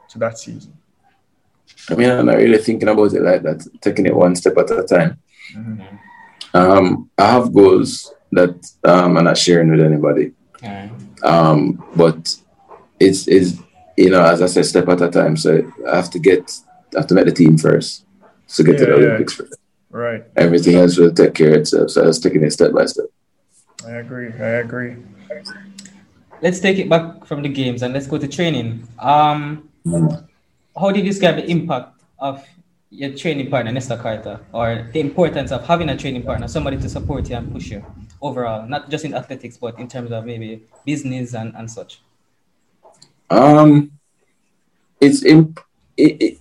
to 0.10 0.20
that 0.20 0.38
season? 0.40 0.74
I 1.90 1.96
mean, 1.96 2.10
I'm 2.10 2.28
not 2.28 2.38
really 2.38 2.60
thinking 2.60 2.88
about 2.88 3.14
it 3.14 3.22
like 3.22 3.42
that, 3.44 3.68
taking 3.82 4.06
it 4.06 4.16
one 4.16 4.36
step 4.36 4.58
at 4.58 4.72
a 4.72 4.84
time. 4.84 5.20
Mm-hmm. 5.54 5.96
Um, 6.54 7.10
I 7.18 7.32
have 7.32 7.54
goals 7.54 8.14
that 8.36 8.72
um, 8.84 9.18
I'm 9.18 9.24
not 9.24 9.38
sharing 9.38 9.72
with 9.72 9.82
anybody. 9.82 10.32
Um, 11.24 11.84
but 11.96 12.36
it's 13.00 13.28
is 13.28 13.60
you 13.98 14.10
know, 14.10 14.24
as 14.24 14.42
I 14.42 14.48
said, 14.48 14.66
step 14.66 14.88
at 14.90 15.02
a 15.02 15.10
time. 15.10 15.38
So 15.38 15.72
I 15.90 15.96
have 15.96 16.10
to 16.12 16.20
get, 16.20 16.60
I 16.96 17.00
have 17.00 17.08
to 17.08 17.16
make 17.16 17.26
the 17.26 17.32
team 17.32 17.58
first 17.58 18.06
to 18.50 18.64
get 18.64 18.74
yeah, 18.74 18.80
to 18.80 18.86
the 18.86 18.92
yeah. 18.92 18.98
Olympics 18.98 19.34
first. 19.34 19.56
Right. 19.90 20.24
Everything 20.36 20.76
else 20.76 20.98
will 20.98 21.14
take 21.14 21.34
care 21.34 21.50
of 21.50 21.62
itself. 21.62 21.92
So 21.92 22.04
I 22.04 22.08
was 22.08 22.20
taking 22.20 22.44
it 22.44 22.52
step 22.52 22.74
by 22.74 22.86
step. 22.86 23.06
I 23.88 23.92
agree. 23.92 24.28
I 24.34 24.60
agree. 24.66 24.98
Let's 26.42 26.60
take 26.60 26.78
it 26.78 26.90
back 26.90 27.26
from 27.26 27.42
the 27.42 27.50
games 27.50 27.82
and 27.82 27.94
let's 27.94 28.08
go 28.08 28.18
to 28.18 28.28
training. 28.28 28.88
Um, 29.00 29.70
how 30.78 30.92
do 30.92 31.00
you 31.00 31.06
describe 31.06 31.38
the 31.38 31.50
impact 31.50 32.02
of 32.20 32.46
your 32.90 33.16
training 33.16 33.50
partner, 33.50 33.72
Nesta 33.72 33.98
Carter, 33.98 34.40
or 34.52 34.90
the 34.92 35.00
importance 35.00 35.52
of 35.52 35.66
having 35.66 35.90
a 35.90 35.98
training 35.98 36.24
partner, 36.24 36.48
somebody 36.48 36.78
to 36.78 36.90
support 36.90 37.30
you 37.30 37.38
and 37.38 37.52
push 37.52 37.72
you 37.72 37.86
overall, 38.26 38.68
not 38.68 38.90
just 38.90 39.06
in 39.06 39.14
athletics, 39.14 39.58
but 39.58 39.78
in 39.80 39.88
terms 39.88 40.12
of 40.12 40.26
maybe 40.26 40.62
business 40.86 41.34
and, 41.34 41.56
and 41.56 41.70
such? 41.70 42.02
Um, 43.30 43.92
it's 45.00 45.24
imp- 45.24 45.60
it, 45.98 46.22
it, 46.22 46.38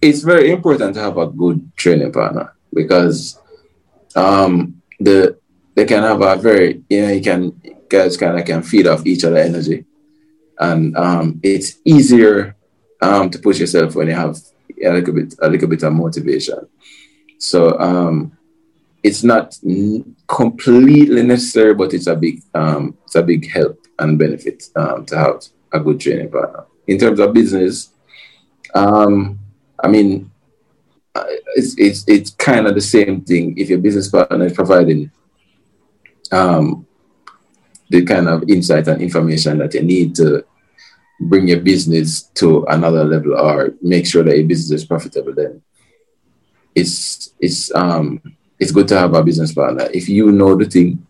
it's 0.00 0.22
very 0.22 0.50
important 0.50 0.94
to 0.94 1.00
have 1.00 1.18
a 1.18 1.26
good 1.26 1.76
training 1.76 2.12
partner 2.12 2.54
because 2.72 3.38
um, 4.16 4.82
the 4.98 5.36
they 5.74 5.84
can 5.86 6.02
have 6.02 6.20
a 6.20 6.36
very, 6.36 6.82
you 6.88 7.02
know, 7.02 7.12
you 7.12 7.22
can 7.22 7.60
guys 7.88 8.16
kind 8.16 8.38
of 8.38 8.44
can 8.44 8.62
feed 8.62 8.86
off 8.86 9.06
each 9.06 9.24
other 9.24 9.38
energy, 9.38 9.84
and 10.58 10.96
um, 10.96 11.40
it's 11.42 11.78
easier 11.84 12.56
um, 13.00 13.30
to 13.30 13.38
push 13.38 13.58
yourself 13.58 13.94
when 13.94 14.08
you 14.08 14.14
have 14.14 14.36
a 14.84 14.92
little 14.92 15.14
bit 15.14 15.34
a 15.40 15.48
little 15.48 15.68
bit 15.68 15.82
of 15.82 15.92
motivation. 15.92 16.68
So 17.38 17.78
um, 17.78 18.36
it's 19.02 19.24
not 19.24 19.58
completely 20.28 21.22
necessary, 21.22 21.74
but 21.74 21.92
it's 21.92 22.06
a 22.06 22.14
big 22.14 22.42
um, 22.54 22.96
it's 23.04 23.16
a 23.16 23.22
big 23.22 23.50
help 23.50 23.78
and 23.98 24.18
benefit 24.18 24.64
um, 24.76 25.04
to 25.06 25.16
have 25.16 25.42
a 25.72 25.80
good 25.80 26.00
training 26.00 26.30
partner. 26.30 26.64
In 26.86 26.98
terms 26.98 27.18
of 27.18 27.32
business, 27.32 27.90
um, 28.74 29.38
I 29.82 29.88
mean, 29.88 30.30
uh, 31.14 31.24
it's 31.56 31.74
it's 31.78 32.04
it's 32.08 32.30
kind 32.30 32.66
of 32.66 32.74
the 32.74 32.80
same 32.80 33.22
thing. 33.22 33.58
If 33.58 33.68
your 33.68 33.78
business 33.78 34.08
partner 34.08 34.46
is 34.46 34.52
providing 34.52 35.10
um, 36.30 36.86
the 37.90 38.04
kind 38.04 38.28
of 38.28 38.48
insight 38.48 38.86
and 38.88 39.02
information 39.02 39.58
that 39.58 39.74
you 39.74 39.82
need 39.82 40.14
to 40.16 40.44
bring 41.20 41.48
your 41.48 41.60
business 41.60 42.22
to 42.34 42.64
another 42.66 43.04
level 43.04 43.34
or 43.34 43.74
make 43.82 44.06
sure 44.06 44.22
that 44.22 44.36
your 44.36 44.46
business 44.46 44.82
is 44.82 44.86
profitable, 44.86 45.34
then 45.34 45.60
it's 46.74 47.34
it's 47.40 47.74
um 47.74 48.20
it's 48.62 48.70
good 48.70 48.86
to 48.86 48.96
have 48.96 49.14
a 49.14 49.24
business 49.24 49.52
partner. 49.52 49.88
If 49.92 50.08
you 50.08 50.30
know 50.30 50.54
the 50.54 50.66
thing 50.66 51.04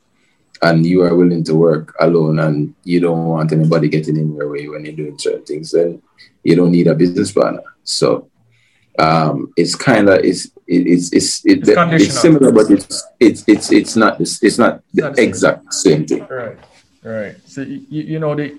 and 0.62 0.86
you 0.86 1.02
are 1.02 1.14
willing 1.14 1.44
to 1.44 1.54
work 1.54 1.94
alone 2.00 2.38
and 2.38 2.74
you 2.82 2.98
don't 2.98 3.26
want 3.26 3.52
anybody 3.52 3.90
getting 3.90 4.16
in 4.16 4.34
your 4.34 4.50
way 4.50 4.68
when 4.68 4.86
you're 4.86 4.94
doing 4.94 5.18
certain 5.18 5.44
things, 5.44 5.72
then 5.72 6.00
you 6.42 6.56
don't 6.56 6.72
need 6.72 6.86
a 6.86 6.94
business 6.94 7.30
partner. 7.30 7.62
So 7.84 8.30
um, 8.98 9.52
it's 9.58 9.74
kind 9.74 10.08
of 10.08 10.20
it's 10.24 10.48
it's 10.66 11.12
it's 11.12 11.44
it, 11.44 11.68
it's, 11.68 12.04
it's, 12.04 12.20
similar, 12.20 12.52
but 12.52 12.70
it's 12.70 13.04
it's 13.20 13.44
it's 13.46 13.70
it's 13.70 13.96
not 13.96 14.18
this 14.18 14.42
it's 14.42 14.56
not 14.56 14.82
the 14.94 15.02
not 15.02 15.18
exact 15.18 15.74
same 15.74 16.06
thing. 16.06 16.26
Right, 16.30 16.58
right. 17.02 17.36
So 17.44 17.60
you, 17.60 17.84
you 17.90 18.18
know 18.18 18.34
the 18.34 18.58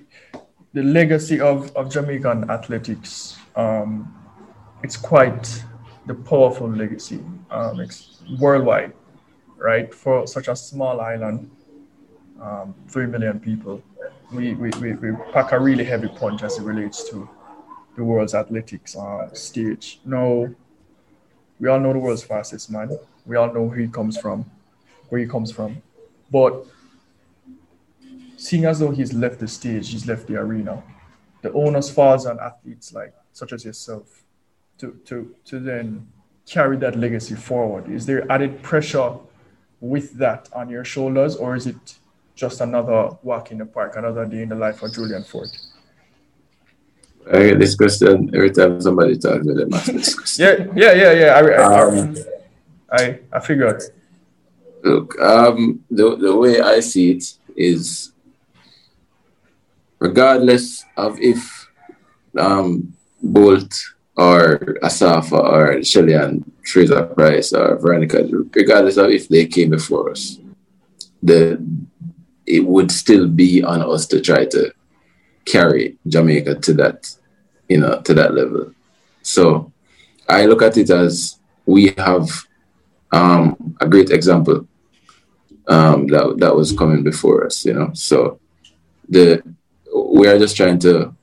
the 0.73 0.83
legacy 0.83 1.39
of 1.39 1.75
of 1.75 1.91
Jamaican 1.91 2.51
athletics, 2.51 3.37
um, 3.55 4.13
it's 4.83 4.97
quite 4.97 5.63
the 6.05 6.13
powerful 6.13 6.69
legacy. 6.69 7.23
Um, 7.49 7.87
worldwide, 8.39 8.93
right? 9.57 9.93
For 9.93 10.27
such 10.27 10.47
a 10.47 10.55
small 10.55 10.99
island, 10.99 11.49
um, 12.41 12.73
three 12.87 13.05
million 13.05 13.39
people, 13.39 13.81
we, 14.31 14.53
we, 14.55 14.71
we, 14.81 14.93
we 14.93 15.11
pack 15.31 15.51
a 15.51 15.59
really 15.59 15.83
heavy 15.83 16.07
punch 16.07 16.43
as 16.43 16.57
it 16.57 16.63
relates 16.63 17.09
to 17.09 17.29
the 17.95 18.03
world's 18.03 18.33
athletics 18.33 18.95
uh, 18.95 19.31
stage. 19.33 19.99
Now, 20.03 20.47
we 21.59 21.69
all 21.69 21.79
know 21.79 21.93
the 21.93 21.99
world's 21.99 22.23
fastest 22.23 22.71
man. 22.71 22.97
We 23.25 23.35
all 23.35 23.53
know 23.53 23.69
who 23.69 23.81
he 23.81 23.87
comes 23.87 24.17
from, 24.17 24.49
where 25.09 25.21
he 25.21 25.27
comes 25.27 25.51
from. 25.51 25.81
But 26.31 26.65
seeing 28.35 28.65
as 28.65 28.79
though 28.79 28.91
he's 28.91 29.13
left 29.13 29.39
the 29.39 29.47
stage, 29.47 29.91
he's 29.91 30.07
left 30.07 30.27
the 30.27 30.37
arena, 30.37 30.81
the 31.43 31.51
onus 31.51 31.89
falls 31.89 32.25
on 32.25 32.39
athletes 32.39 32.93
like 32.93 33.13
such 33.31 33.53
as 33.53 33.63
yourself 33.63 34.22
to, 34.79 34.99
to, 35.05 35.35
to 35.45 35.59
then 35.59 36.07
carry 36.45 36.77
that 36.77 36.95
legacy 36.95 37.35
forward. 37.35 37.89
Is 37.89 38.05
there 38.05 38.29
added 38.31 38.61
pressure 38.61 39.17
with 39.79 40.13
that 40.13 40.49
on 40.53 40.69
your 40.69 40.85
shoulders, 40.85 41.35
or 41.35 41.55
is 41.55 41.67
it 41.67 41.95
just 42.35 42.61
another 42.61 43.09
walk 43.21 43.51
in 43.51 43.57
the 43.57 43.65
park, 43.65 43.95
another 43.95 44.25
day 44.25 44.41
in 44.41 44.49
the 44.49 44.55
life 44.55 44.81
of 44.81 44.93
Julian 44.93 45.23
Forte? 45.23 45.51
I 47.31 47.47
get 47.47 47.59
this 47.59 47.75
question 47.75 48.31
every 48.33 48.51
time 48.51 48.81
somebody 48.81 49.17
talks 49.17 49.45
to 49.45 49.53
them. 49.53 49.69
yeah, 50.37 50.67
yeah, 50.75 50.93
yeah, 50.93 51.11
yeah. 51.13 51.27
I, 51.35 51.41
I, 51.41 51.81
um, 51.81 52.15
I, 52.91 53.19
I 53.31 53.39
figured. 53.39 53.81
Look, 54.83 55.17
um, 55.19 55.83
the 55.89 56.17
the 56.17 56.35
way 56.35 56.59
I 56.59 56.81
see 56.81 57.11
it 57.11 57.37
is, 57.55 58.11
regardless 59.99 60.83
of 60.97 61.17
if 61.21 61.69
um, 62.37 62.93
Bolt 63.21 63.73
or 64.15 64.77
Asafa 64.83 65.39
or 65.39 65.83
Shelly 65.83 66.13
and 66.13 66.49
Fraser 66.65 67.03
Price 67.03 67.53
or 67.53 67.77
Veronica, 67.77 68.27
regardless 68.53 68.97
of 68.97 69.09
if 69.09 69.27
they 69.27 69.45
came 69.45 69.71
before 69.71 70.11
us, 70.11 70.39
the 71.21 71.63
it 72.45 72.65
would 72.65 72.91
still 72.91 73.27
be 73.27 73.63
on 73.63 73.81
us 73.81 74.05
to 74.07 74.19
try 74.19 74.45
to 74.45 74.73
carry 75.45 75.97
Jamaica 76.07 76.55
to 76.55 76.73
that, 76.73 77.15
you 77.69 77.79
know, 77.79 78.01
to 78.01 78.13
that 78.13 78.33
level. 78.33 78.73
So 79.21 79.71
I 80.27 80.45
look 80.45 80.61
at 80.61 80.77
it 80.77 80.89
as 80.89 81.39
we 81.65 81.93
have 81.97 82.29
um, 83.11 83.75
a 83.79 83.87
great 83.87 84.09
example 84.09 84.67
um, 85.67 86.07
that 86.07 86.35
that 86.39 86.55
was 86.55 86.73
coming 86.73 87.03
before 87.03 87.45
us, 87.45 87.65
you 87.65 87.73
know. 87.73 87.91
So 87.93 88.39
the 89.07 89.41
we 89.95 90.27
are 90.27 90.37
just 90.37 90.57
trying 90.57 90.79
to 90.79 91.15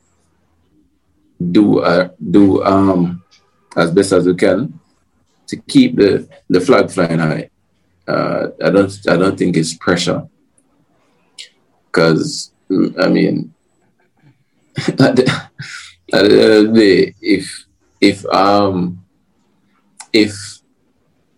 do 1.40 1.80
uh, 1.80 2.08
do 2.30 2.62
um, 2.64 3.22
as 3.76 3.90
best 3.90 4.12
as 4.12 4.26
we 4.26 4.34
can 4.34 4.78
to 5.46 5.56
keep 5.56 5.96
the 5.96 6.28
the 6.48 6.60
flag 6.60 6.90
flying 6.90 7.18
high. 7.18 7.50
Uh, 8.06 8.48
I 8.62 8.70
don't 8.70 8.92
I 9.08 9.16
don't 9.16 9.38
think 9.38 9.56
it's 9.56 9.74
pressure. 9.74 10.28
Because 11.86 12.52
I 12.70 13.08
mean 13.08 13.52
at 14.76 15.16
the, 15.16 15.48
at 16.12 16.28
the 16.28 16.42
end 16.42 16.52
of 16.52 16.74
the 16.74 16.80
day, 16.80 17.14
if 17.20 17.66
if 18.00 18.24
um 18.26 19.04
if 20.12 20.60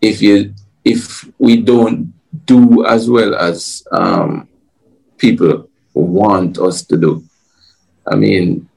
if 0.01 0.21
you 0.21 0.55
if 0.85 1.25
we 1.39 1.57
don't 1.63 2.13
do 2.47 2.85
as 2.87 3.09
well 3.09 3.35
as 3.35 3.85
um 3.93 4.49
people 5.19 5.69
want 5.95 6.59
us 6.59 6.83
to 6.83 6.97
do, 6.97 7.25
I 8.07 8.17
mean, 8.17 8.69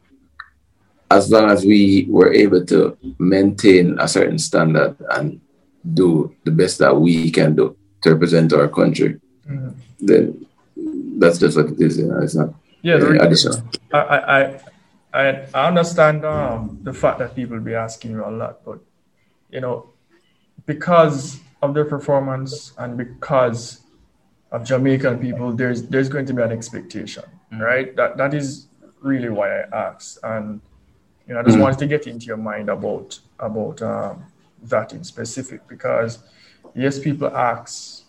as 1.16 1.32
long 1.32 1.50
as 1.50 1.66
we 1.66 2.06
were 2.10 2.32
able 2.34 2.66
to 2.66 2.98
maintain 3.20 3.98
a 4.00 4.08
certain 4.08 4.38
standard 4.38 4.96
and 5.12 5.40
do 5.94 6.36
the 6.44 6.52
best 6.52 6.80
that 6.80 6.96
we 6.96 7.32
can 7.32 7.56
do 7.56 7.76
to 8.02 8.14
represent 8.14 8.52
our 8.52 8.68
country, 8.68 9.20
mm-hmm. 9.48 9.70
then 10.00 10.46
that's 11.20 11.40
just 11.40 11.56
what 11.56 11.68
it 11.68 11.80
is. 11.80 11.98
You 11.98 12.08
know, 12.08 12.20
it's 12.20 12.36
not 12.36 12.54
yeah, 12.82 12.96
additional. 12.98 13.64
I, 13.94 14.00
I, 14.00 14.60
I, 15.14 15.48
I 15.54 15.68
understand 15.68 16.26
um, 16.26 16.80
the 16.84 16.94
fact 16.94 17.20
that 17.20 17.36
people 17.36 17.60
be 17.60 17.74
asking 17.74 18.12
you 18.12 18.26
a 18.26 18.30
lot, 18.30 18.66
but 18.66 18.80
you 19.50 19.62
know, 19.62 19.90
because 20.66 21.40
of 21.62 21.74
their 21.74 21.86
performance 21.86 22.74
and 22.78 22.98
because 22.98 23.82
of 24.52 24.66
Jamaican 24.66 25.20
people, 25.20 25.54
there's 25.54 25.84
there's 25.84 26.10
going 26.10 26.26
to 26.26 26.34
be 26.34 26.42
an 26.42 26.52
expectation, 26.52 27.24
mm-hmm. 27.24 27.62
right? 27.62 27.96
That 27.96 28.18
that 28.18 28.34
is 28.34 28.68
really 29.02 29.30
why 29.30 29.62
I 29.62 29.88
asked, 29.88 30.20
and 30.24 30.62
you 31.28 31.34
know, 31.34 31.40
I 31.40 31.44
just 31.44 31.56
mm-hmm. 31.56 31.64
wanted 31.64 31.80
to 31.80 31.88
get 31.88 32.08
into 32.08 32.26
your 32.26 32.38
mind 32.38 32.70
about 32.70 33.20
about 33.40 33.82
um, 33.82 34.26
that 34.64 34.94
in 34.94 35.04
specific 35.04 35.68
because 35.68 36.20
yes, 36.76 37.00
people 37.00 37.28
ask 37.36 38.04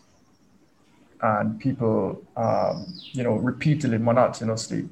and 1.23 1.59
people, 1.59 2.23
um, 2.37 2.87
you 3.13 3.23
know, 3.23 3.37
repeatedly, 3.37 3.99
monotonously 3.99 4.89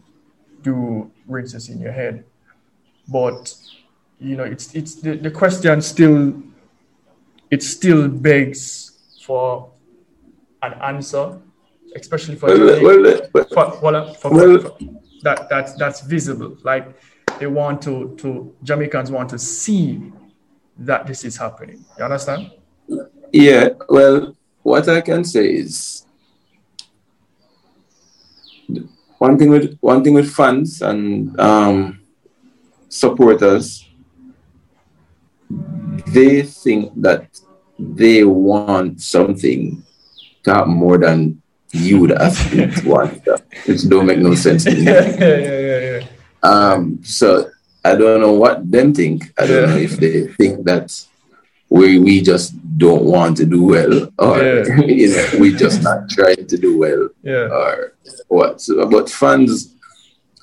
do 0.62 1.10
rinses 1.26 1.68
in 1.68 1.80
your 1.80 1.92
head. 1.92 2.24
But, 3.08 3.54
you 4.18 4.36
know, 4.36 4.44
it's, 4.44 4.74
it's 4.74 4.94
the, 4.94 5.16
the 5.16 5.30
question 5.30 5.82
still, 5.82 6.42
it 7.50 7.62
still 7.62 8.08
begs 8.08 8.98
for 9.22 9.70
an 10.62 10.72
answer, 10.74 11.38
especially 11.94 12.36
for, 12.36 12.48
well, 12.48 12.82
well, 12.82 13.20
well, 13.82 14.14
for, 14.14 14.30
for, 14.30 14.58
for, 14.60 14.78
that, 15.22 15.48
that, 15.50 15.78
that's 15.78 16.00
visible. 16.00 16.56
Like 16.62 16.88
they 17.38 17.46
want 17.46 17.82
to, 17.82 18.14
to, 18.18 18.54
Jamaicans 18.62 19.10
want 19.10 19.28
to 19.30 19.38
see 19.38 20.12
that 20.78 21.06
this 21.06 21.24
is 21.24 21.36
happening. 21.36 21.84
You 21.98 22.04
understand? 22.04 22.50
Yeah, 23.32 23.70
well, 23.88 24.36
what 24.62 24.88
I 24.88 25.00
can 25.00 25.24
say 25.24 25.54
is 25.54 26.06
one 29.18 29.38
thing 29.38 29.50
with 29.50 29.78
one 29.80 30.02
thing 30.04 30.14
with 30.14 30.30
fans 30.30 30.82
and 30.82 31.38
um, 31.40 32.00
supporters, 32.88 33.88
they 36.06 36.42
think 36.42 36.92
that 37.00 37.40
they 37.78 38.24
want 38.24 39.00
something 39.00 39.82
to 40.44 40.54
have 40.54 40.68
more 40.68 40.98
than 40.98 41.42
you, 41.72 42.06
the 42.06 42.22
athlete, 42.22 42.84
want 42.84 43.24
that, 43.24 43.42
which 43.66 43.88
don't 43.88 44.06
make 44.06 44.18
no 44.18 44.34
sense 44.34 44.64
to 44.64 44.70
me. 44.70 44.82
yeah, 44.84 45.16
yeah, 45.18 45.58
yeah, 45.58 45.78
yeah. 45.78 46.06
Um, 46.44 47.02
so 47.02 47.50
I 47.84 47.96
don't 47.96 48.20
know 48.20 48.32
what 48.32 48.70
them 48.70 48.94
think. 48.94 49.32
I 49.38 49.46
don't 49.46 49.70
know 49.70 49.76
if 49.76 49.96
they 49.96 50.28
think 50.28 50.64
that 50.66 51.04
we 51.68 51.98
we 51.98 52.20
just 52.20 52.54
don't 52.78 53.04
want 53.04 53.36
to 53.38 53.46
do 53.46 53.64
well, 53.64 54.08
or 54.18 54.42
yeah. 54.42 54.76
you 54.86 55.08
know, 55.08 55.28
we 55.40 55.54
just 55.54 55.82
not 55.82 56.08
trying 56.08 56.46
to 56.46 56.56
do 56.56 56.78
well, 56.78 57.08
yeah. 57.22 57.48
or 57.48 57.94
what. 58.28 58.60
So, 58.60 58.88
but 58.88 59.10
fans, 59.10 59.74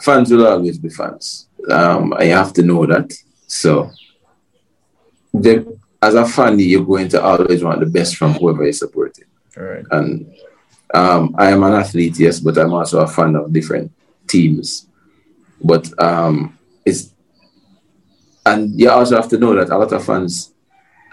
fans 0.01 0.31
will 0.31 0.47
always 0.47 0.77
be 0.77 0.89
fans. 0.89 1.47
Um, 1.69 2.13
I 2.13 2.25
have 2.25 2.53
to 2.53 2.63
know 2.63 2.85
that. 2.85 3.13
So, 3.47 3.91
they, 5.33 5.63
as 6.01 6.15
a 6.15 6.25
fan, 6.25 6.57
you're 6.59 6.85
going 6.85 7.09
to 7.09 7.21
always 7.21 7.63
want 7.63 7.79
the 7.79 7.85
best 7.85 8.17
from 8.17 8.33
whoever 8.33 8.63
you're 8.63 8.73
supporting. 8.73 9.25
Right. 9.55 9.85
And 9.91 10.33
um, 10.93 11.35
I 11.37 11.51
am 11.51 11.63
an 11.63 11.73
athlete, 11.73 12.19
yes, 12.19 12.39
but 12.39 12.57
I'm 12.57 12.73
also 12.73 13.01
a 13.01 13.07
fan 13.07 13.35
of 13.35 13.53
different 13.53 13.91
teams. 14.27 14.87
But 15.63 15.91
um, 16.01 16.57
it's 16.85 17.13
and 18.45 18.79
you 18.79 18.89
also 18.89 19.15
have 19.15 19.29
to 19.29 19.37
know 19.37 19.55
that 19.55 19.69
a 19.69 19.77
lot 19.77 19.91
of 19.93 20.03
fans 20.03 20.53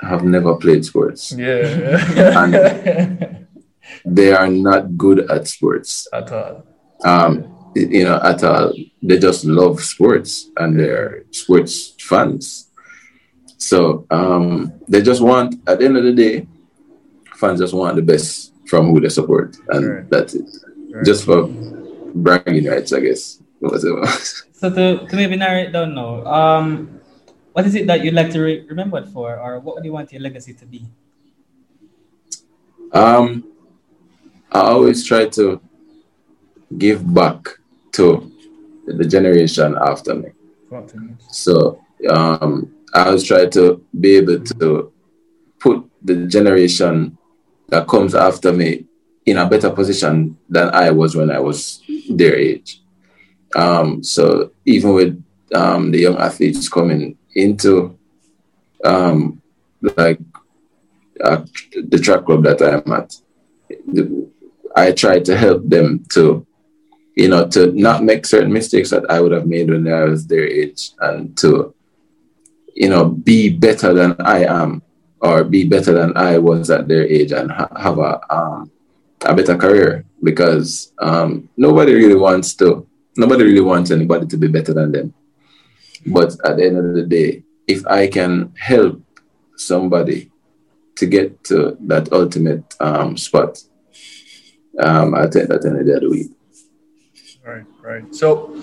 have 0.01 0.25
never 0.25 0.57
played 0.57 0.85
sports. 0.85 1.33
Yeah. 1.33 2.45
and 2.45 3.47
they 4.05 4.33
are 4.33 4.49
not 4.49 4.97
good 4.97 5.31
at 5.31 5.47
sports. 5.47 6.09
At 6.13 6.33
all. 6.33 6.67
Um, 7.05 7.73
you 7.75 8.05
know, 8.05 8.21
at 8.23 8.43
all. 8.45 8.73
They 9.03 9.19
just 9.19 9.45
love 9.45 9.81
sports 9.83 10.51
and 10.57 10.79
they're 10.79 11.25
sports 11.31 11.95
fans. 12.01 12.71
So 13.59 14.07
um, 14.11 14.73
they 14.89 15.03
just 15.03 15.21
want, 15.21 15.57
at 15.67 15.79
the 15.79 15.87
end 15.87 15.97
of 15.97 16.05
the 16.05 16.13
day, 16.13 16.47
fans 17.35 17.61
just 17.61 17.75
want 17.75 17.97
the 17.97 18.03
best 18.03 18.53
from 18.67 18.87
who 18.87 19.01
they 19.01 19.09
support. 19.09 19.57
And 19.69 19.89
right. 19.89 20.11
that's 20.11 20.35
it. 20.35 20.47
Right. 20.91 21.05
Just 21.05 21.25
for 21.25 21.49
bragging 22.15 22.67
rights, 22.67 22.93
I 22.93 23.01
guess. 23.01 23.43
Whatever. 23.61 24.07
So 24.53 24.71
to, 24.71 25.07
to 25.07 25.17
maybe 25.17 25.37
narrow 25.37 25.63
it 25.63 25.73
down 25.73 25.95
now, 25.95 26.25
um, 26.27 27.01
what 27.53 27.67
is 27.67 27.75
it 27.75 27.87
that 27.87 28.05
you'd 28.05 28.15
like 28.15 28.31
to 28.31 28.41
re- 28.41 28.65
remembered 28.69 29.09
for, 29.09 29.39
or 29.39 29.61
what 29.61 29.83
do 29.83 29.89
you 29.89 29.93
want 29.93 30.13
your 30.13 30.23
legacy 30.23 30.55
to 30.55 30.67
be? 30.67 30.87
Um, 32.93 33.45
I 34.51 34.61
always 34.61 35.05
try 35.05 35.29
to 35.29 35.61
give 36.77 37.03
back 37.15 37.59
to 37.93 38.31
the 38.87 39.05
generation 39.05 39.77
after 39.81 40.15
me. 40.15 40.31
So 41.31 41.81
um, 42.11 42.73
I 42.95 43.07
always 43.07 43.25
try 43.25 43.47
to 43.47 43.85
be 43.99 44.17
able 44.17 44.41
to 44.41 44.93
put 45.59 45.89
the 46.03 46.27
generation 46.27 47.19
that 47.69 47.87
comes 47.89 48.15
after 48.15 48.53
me 48.53 48.87
in 49.27 49.37
a 49.37 49.49
better 49.49 49.71
position 49.71 50.39
than 50.49 50.71
I 50.71 50.91
was 50.91 51.15
when 51.15 51.31
I 51.31 51.39
was 51.39 51.83
their 52.09 52.37
age. 52.37 52.83
Um, 53.55 54.03
so 54.03 54.53
even 54.65 54.95
with 54.95 55.25
um, 55.55 55.91
the 55.91 55.99
young 55.99 56.17
athletes 56.19 56.69
coming 56.69 57.17
into 57.35 57.99
um, 58.85 59.41
like 59.97 60.19
uh, 61.23 61.45
the 61.89 61.99
track 61.99 62.25
club 62.25 62.45
that 62.45 62.63
I 62.63 62.79
am 62.79 62.93
at, 62.93 63.15
I 64.77 64.93
try 64.93 65.21
to 65.21 65.37
help 65.37 65.69
them 65.69 66.05
to, 66.11 66.47
you 67.17 67.29
know, 67.29 67.49
to 67.49 67.73
not 67.73 68.05
make 68.05 68.27
certain 68.27 68.53
mistakes 68.53 68.91
that 68.91 69.11
I 69.11 69.21
would 69.21 69.33
have 69.33 69.47
made 69.47 69.71
when 69.71 69.89
I 69.89 70.05
was 70.05 70.27
their 70.27 70.47
age 70.47 70.91
and 71.01 71.37
to, 71.39 71.75
you 72.75 72.89
know, 72.89 73.07
be 73.07 73.51
better 73.51 73.93
than 73.93 74.15
I 74.21 74.45
am 74.45 74.83
or 75.21 75.43
be 75.43 75.65
better 75.65 75.93
than 75.93 76.17
I 76.17 76.39
was 76.39 76.71
at 76.71 76.87
their 76.87 77.07
age 77.07 77.33
and 77.33 77.51
ha- 77.51 77.75
have 77.77 77.99
a, 77.99 78.21
um, 78.33 78.71
a 79.23 79.35
better 79.35 79.57
career 79.57 80.05
because 80.23 80.93
um, 81.01 81.49
nobody 81.57 81.95
really 81.95 82.15
wants 82.15 82.55
to, 82.55 82.87
nobody 83.19 83.45
really 83.45 83.61
wants 83.61 83.91
anybody 83.91 84.27
to 84.27 84.37
be 84.37 84.47
better 84.47 84.73
than 84.73 84.93
them. 84.93 85.15
But 86.07 86.37
at 86.45 86.57
the 86.57 86.65
end 86.65 86.79
of 86.79 86.95
the 86.95 87.03
day, 87.03 87.43
if 87.67 87.85
I 87.87 88.07
can 88.07 88.55
help 88.57 89.03
somebody 89.57 90.31
to 90.97 91.07
get 91.07 91.45
to 91.45 91.77
that 91.81 92.13
ultimate 92.13 92.75
um, 92.81 93.17
spot, 93.17 93.59
um, 94.79 95.15
I 95.15 95.27
think 95.27 95.49
that 95.49 95.67
any 95.67 95.85
day 95.85 95.95
of 95.95 96.03
the 96.03 96.11
week. 96.11 96.31
Right, 97.45 97.65
right. 97.83 98.15
So, 98.15 98.55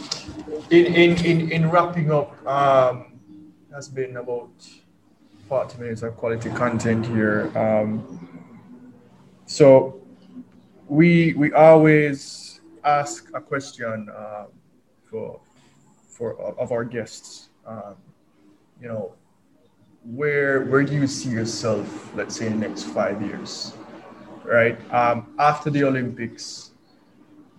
in 0.69 0.85
in 0.85 1.25
in, 1.25 1.51
in 1.51 1.69
wrapping 1.69 2.11
up, 2.11 2.31
um, 2.47 3.19
has 3.73 3.89
been 3.89 4.15
about 4.15 4.51
40 5.49 5.79
minutes 5.79 6.01
of 6.03 6.15
quality 6.15 6.49
content 6.51 7.05
here. 7.07 7.51
Um, 7.57 8.47
so, 9.45 10.01
we 10.87 11.33
we 11.33 11.51
always 11.51 12.44
ask 12.85 13.29
a 13.33 13.41
question 13.41 14.09
uh, 14.09 14.45
for 15.09 15.39
for 16.07 16.37
of 16.59 16.71
our 16.71 16.85
guests. 16.85 17.49
Um, 17.65 17.95
you 18.81 18.87
know, 18.87 19.13
where 20.03 20.65
where 20.65 20.83
do 20.83 20.93
you 20.93 21.07
see 21.07 21.29
yourself, 21.29 22.15
let's 22.15 22.35
say, 22.37 22.47
in 22.47 22.59
the 22.59 22.67
next 22.67 22.83
five 22.83 23.21
years, 23.21 23.73
right? 24.43 24.77
Um, 24.93 25.33
after 25.39 25.69
the 25.69 25.83
Olympics, 25.83 26.71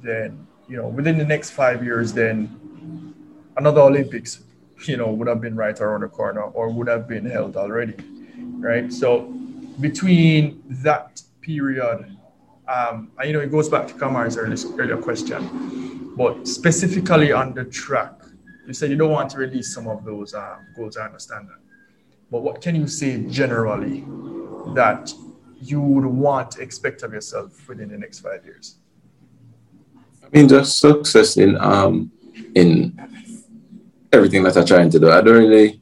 then 0.02 0.46
you 0.68 0.76
know, 0.76 0.88
within 0.88 1.18
the 1.18 1.24
next 1.24 1.50
five 1.50 1.84
years, 1.84 2.12
then 2.12 3.14
another 3.56 3.80
Olympics, 3.80 4.42
you 4.84 4.96
know, 4.96 5.10
would 5.10 5.28
have 5.28 5.40
been 5.40 5.56
right 5.56 5.78
around 5.80 6.02
the 6.02 6.08
corner 6.08 6.42
or 6.42 6.70
would 6.70 6.88
have 6.88 7.08
been 7.08 7.24
held 7.24 7.56
already, 7.56 7.94
right? 8.58 8.92
So 8.92 9.32
between 9.80 10.62
that 10.82 11.22
period, 11.40 12.15
um, 12.68 13.12
and 13.18 13.28
you 13.28 13.32
know, 13.32 13.40
it 13.40 13.50
goes 13.50 13.68
back 13.68 13.86
to 13.88 13.94
Kamar's 13.94 14.36
earlier, 14.36 14.56
earlier 14.78 14.96
question, 14.96 16.14
but 16.16 16.46
specifically 16.46 17.32
on 17.32 17.54
the 17.54 17.64
track, 17.64 18.12
you 18.66 18.72
said 18.72 18.90
you 18.90 18.96
don't 18.96 19.12
want 19.12 19.30
to 19.30 19.38
release 19.38 19.72
some 19.72 19.86
of 19.86 20.04
those 20.04 20.34
uh, 20.34 20.56
goals. 20.74 20.96
I 20.96 21.04
understand 21.04 21.48
that. 21.48 21.58
But 22.30 22.42
what 22.42 22.60
can 22.60 22.74
you 22.74 22.88
say 22.88 23.22
generally 23.28 24.04
that 24.74 25.12
you 25.60 25.80
would 25.80 26.04
want 26.06 26.50
to 26.52 26.62
expect 26.62 27.02
of 27.02 27.12
yourself 27.12 27.68
within 27.68 27.88
the 27.88 27.98
next 27.98 28.20
five 28.20 28.44
years? 28.44 28.76
I 30.24 30.28
mean, 30.32 30.48
just 30.48 30.80
success 30.80 31.36
in 31.36 31.56
um 31.60 32.10
in 32.54 32.98
everything 34.12 34.42
that 34.42 34.56
I'm 34.56 34.66
trying 34.66 34.90
to 34.90 34.98
do. 34.98 35.10
I 35.10 35.20
don't 35.20 35.36
really 35.36 35.80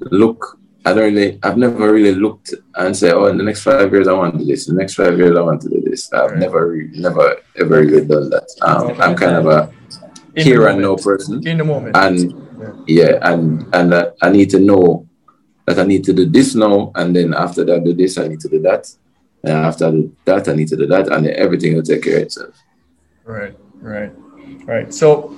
look. 0.00 0.57
I 0.88 0.94
don't 0.94 1.12
really. 1.14 1.38
I've 1.42 1.58
never 1.58 1.92
really 1.92 2.14
looked 2.14 2.54
and 2.76 2.96
said, 2.96 3.12
"Oh, 3.12 3.26
in 3.26 3.36
the 3.40 3.44
next 3.44 3.62
five 3.62 3.92
years, 3.92 4.08
I 4.08 4.14
want 4.20 4.32
to 4.34 4.38
do 4.38 4.46
this. 4.46 4.68
In 4.68 4.74
the 4.74 4.80
next 4.82 4.94
five 4.94 5.18
years, 5.18 5.36
I 5.36 5.42
want 5.42 5.60
to 5.64 5.68
do 5.68 5.80
this." 5.88 6.00
I've 6.12 6.30
Right. 6.30 6.40
never, 6.44 6.62
never, 7.06 7.26
ever 7.60 7.74
really 7.80 8.04
done 8.06 8.30
that. 8.30 8.46
Um, 8.62 8.84
I'm 9.02 9.14
kind 9.14 9.36
of 9.40 9.46
a 9.56 9.60
In 10.36 10.44
here 10.46 10.66
and 10.68 10.80
now 10.80 10.94
person, 10.96 11.34
In 11.46 11.58
the 11.58 11.64
moment. 11.72 11.96
and 12.04 12.16
Yeah. 12.60 12.72
yeah, 12.86 13.12
and 13.30 13.42
and 13.76 13.86
that 13.92 14.06
I 14.22 14.28
need 14.36 14.48
to 14.50 14.60
know 14.70 14.84
that 15.66 15.78
I 15.78 15.84
need 15.92 16.04
to 16.08 16.12
do 16.20 16.24
this 16.36 16.54
now, 16.54 16.76
and 16.94 17.14
then 17.16 17.34
after 17.34 17.62
that, 17.68 17.84
do 17.84 17.92
this. 17.92 18.16
I 18.18 18.26
need 18.28 18.40
to 18.40 18.48
do 18.48 18.60
that, 18.68 18.84
and 19.44 19.52
after 19.70 19.86
that, 20.28 20.48
I 20.48 20.54
need 20.58 20.68
to 20.68 20.76
do 20.82 20.86
that, 20.94 21.04
and 21.12 21.20
then 21.26 21.34
everything 21.44 21.74
will 21.74 21.82
take 21.90 22.02
care 22.06 22.16
of 22.16 22.22
itself. 22.22 22.54
Right, 23.24 23.54
right, 23.82 24.12
right. 24.66 24.88
So, 24.94 25.34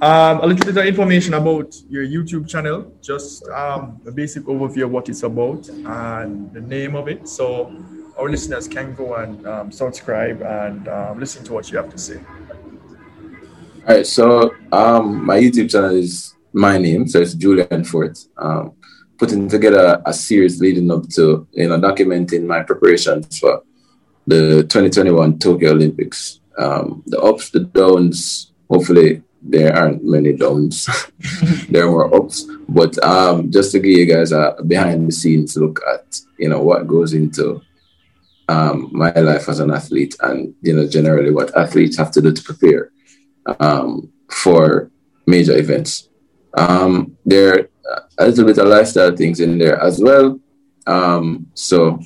um, 0.00 0.40
a 0.40 0.46
little 0.46 0.66
bit 0.66 0.76
of 0.76 0.86
information 0.86 1.34
about 1.34 1.74
your 1.88 2.04
YouTube 2.04 2.48
channel, 2.48 2.92
just 3.00 3.48
um, 3.48 4.00
a 4.06 4.10
basic 4.10 4.44
overview 4.44 4.84
of 4.84 4.90
what 4.90 5.08
it's 5.08 5.22
about 5.22 5.68
and 5.68 6.52
the 6.52 6.60
name 6.60 6.94
of 6.96 7.08
it. 7.08 7.28
So, 7.28 7.74
our 8.16 8.28
listeners 8.28 8.68
can 8.68 8.94
go 8.94 9.14
and 9.14 9.46
um, 9.46 9.72
subscribe 9.72 10.40
and 10.42 10.86
um, 10.88 11.18
listen 11.18 11.44
to 11.44 11.52
what 11.52 11.70
you 11.70 11.78
have 11.78 11.90
to 11.90 11.98
say. 11.98 12.20
All 13.86 13.96
right, 13.96 14.06
so 14.06 14.54
um, 14.72 15.24
my 15.24 15.38
YouTube 15.38 15.70
channel 15.70 15.96
is 15.96 16.34
my 16.52 16.78
name, 16.78 17.06
so 17.06 17.20
it's 17.20 17.34
Julian 17.34 17.84
Forte. 17.84 18.20
Um, 18.38 18.72
putting 19.18 19.48
together 19.48 20.02
a 20.06 20.12
series 20.12 20.60
leading 20.60 20.90
up 20.90 21.08
to 21.10 21.46
you 21.52 21.68
know 21.68 21.78
documenting 21.78 22.46
my 22.46 22.62
preparations 22.62 23.38
for 23.38 23.62
the 24.26 24.62
2021 24.62 25.38
Tokyo 25.38 25.72
Olympics. 25.72 26.40
Um, 26.56 27.02
the 27.06 27.20
ups, 27.20 27.50
the 27.50 27.60
downs. 27.60 28.52
Hopefully, 28.70 29.22
there 29.44 29.76
aren't 29.76 30.02
many 30.02 30.32
downs. 30.32 30.88
there 31.68 31.90
were 31.90 32.12
ups, 32.14 32.46
but 32.68 33.02
um, 33.04 33.50
just 33.50 33.72
to 33.72 33.78
give 33.78 33.98
you 33.98 34.06
guys 34.06 34.32
a 34.32 34.56
behind 34.66 35.08
the 35.08 35.12
scenes 35.12 35.56
look 35.56 35.80
at 35.92 36.20
you 36.38 36.48
know 36.48 36.62
what 36.62 36.88
goes 36.88 37.12
into 37.12 37.60
um, 38.48 38.88
my 38.92 39.12
life 39.12 39.48
as 39.48 39.60
an 39.60 39.70
athlete, 39.70 40.16
and 40.20 40.54
you 40.62 40.74
know 40.74 40.88
generally 40.88 41.30
what 41.30 41.56
athletes 41.56 41.96
have 41.98 42.10
to 42.12 42.22
do 42.22 42.32
to 42.32 42.42
prepare 42.42 42.90
um, 43.60 44.10
for 44.30 44.90
major 45.26 45.56
events. 45.56 46.08
Um, 46.56 47.16
there 47.24 47.52
are 47.52 47.68
a 48.18 48.26
little 48.26 48.44
bit 48.44 48.58
of 48.58 48.68
lifestyle 48.68 49.14
things 49.14 49.40
in 49.40 49.58
there 49.58 49.80
as 49.80 50.00
well. 50.00 50.38
Um, 50.86 51.46
so, 51.54 51.98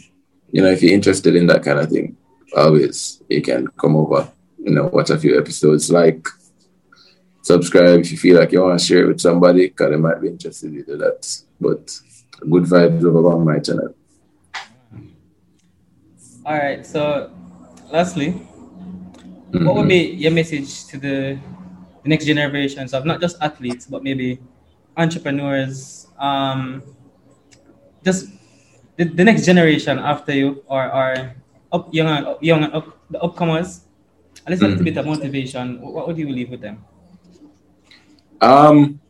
you 0.51 0.63
know, 0.63 0.71
if 0.71 0.83
you're 0.83 0.95
interested 0.95 1.37
in 1.37 1.47
that 1.49 1.63
kind 1.63 1.79
of 1.79 1.91
thing, 1.91 2.17
always 2.57 3.23
you 3.29 3.43
can 3.43 3.67
come 3.69 3.97
over, 3.97 4.31
you 4.59 4.71
know, 4.73 4.87
watch 4.87 5.11
a 5.11 5.19
few 5.19 5.39
episodes, 5.39 5.91
like, 5.91 6.27
subscribe 7.53 8.01
if 8.01 8.13
you 8.13 8.19
feel 8.19 8.37
like 8.39 8.53
you 8.53 8.61
want 8.63 8.79
to 8.79 8.85
share 8.85 9.03
it 9.05 9.09
with 9.09 9.21
somebody, 9.21 9.69
because 9.69 9.91
they 9.91 9.97
might 9.97 10.21
be 10.21 10.29
interested 10.29 10.69
in 10.69 10.99
that. 10.99 11.21
But 11.61 11.85
good 12.53 12.65
vibes 12.65 13.05
over 13.09 13.33
on 13.33 13.45
my 13.45 13.59
channel. 13.59 13.95
All 16.45 16.57
right. 16.57 16.85
So, 16.87 17.31
lastly, 17.91 18.31
what 18.31 18.45
Mm-hmm. 19.49 19.77
would 19.81 19.89
be 19.89 20.13
your 20.25 20.31
message 20.31 20.85
to 20.93 21.01
the, 21.01 21.41
the 22.05 22.09
next 22.13 22.27
generations 22.29 22.93
of 22.93 23.09
not 23.09 23.19
just 23.19 23.41
athletes, 23.41 23.89
but 23.89 24.05
maybe 24.05 24.39
entrepreneurs, 24.95 26.07
um, 26.21 26.83
just 28.05 28.29
the, 29.01 29.05
the 29.09 29.25
next 29.25 29.49
generation 29.49 29.97
after 29.99 30.33
you, 30.37 30.63
or 30.69 30.85
or 30.93 31.33
up 31.73 31.89
young 31.97 32.37
young 32.45 32.65
up, 32.77 32.87
the 33.09 33.19
upcomers? 33.25 33.89
At 34.45 34.53
least 34.53 34.63
a 34.63 34.69
little 34.69 34.85
Mhm. 34.85 34.85
bit 34.85 34.97
of 35.01 35.07
motivation. 35.07 35.81
What 35.81 36.05
would 36.07 36.19
you 36.21 36.29
leave 36.29 36.51
with 36.53 36.61
them? 36.61 36.85
Um, 38.41 39.01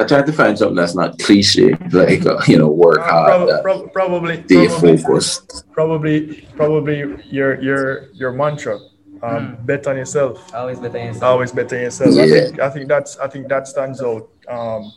I 0.00 0.04
tried 0.04 0.26
to 0.26 0.32
find 0.32 0.56
something 0.56 0.76
that's 0.76 0.94
not 0.94 1.18
cliche, 1.18 1.74
like 1.90 2.24
uh, 2.24 2.40
you 2.46 2.56
know, 2.58 2.68
work 2.68 3.00
Uh, 3.00 3.02
hard, 3.10 3.26
prob- 3.26 3.48
uh, 3.48 3.62
prob- 3.62 3.92
probably, 3.92 4.44
stay 4.44 4.68
probably, 4.68 4.96
focused. 4.98 5.64
probably, 5.72 6.48
probably 6.56 6.98
your 7.30 7.60
your 7.60 8.08
your 8.12 8.32
mantra. 8.32 8.78
Um, 9.20 9.56
Bet 9.66 9.84
on 9.88 9.96
yourself. 9.96 10.54
Always 10.54 10.78
better 10.78 10.98
yourself. 10.98 11.22
always 11.24 11.50
better 11.50 11.80
yourself. 11.80 12.14
I 12.16 12.28
think 12.28 12.60
I 12.60 12.70
think 12.70 12.88
that's 12.88 13.18
I 13.18 13.26
think 13.26 13.48
that 13.48 13.66
stands 13.66 14.00
out 14.00 14.28
um, 14.48 14.92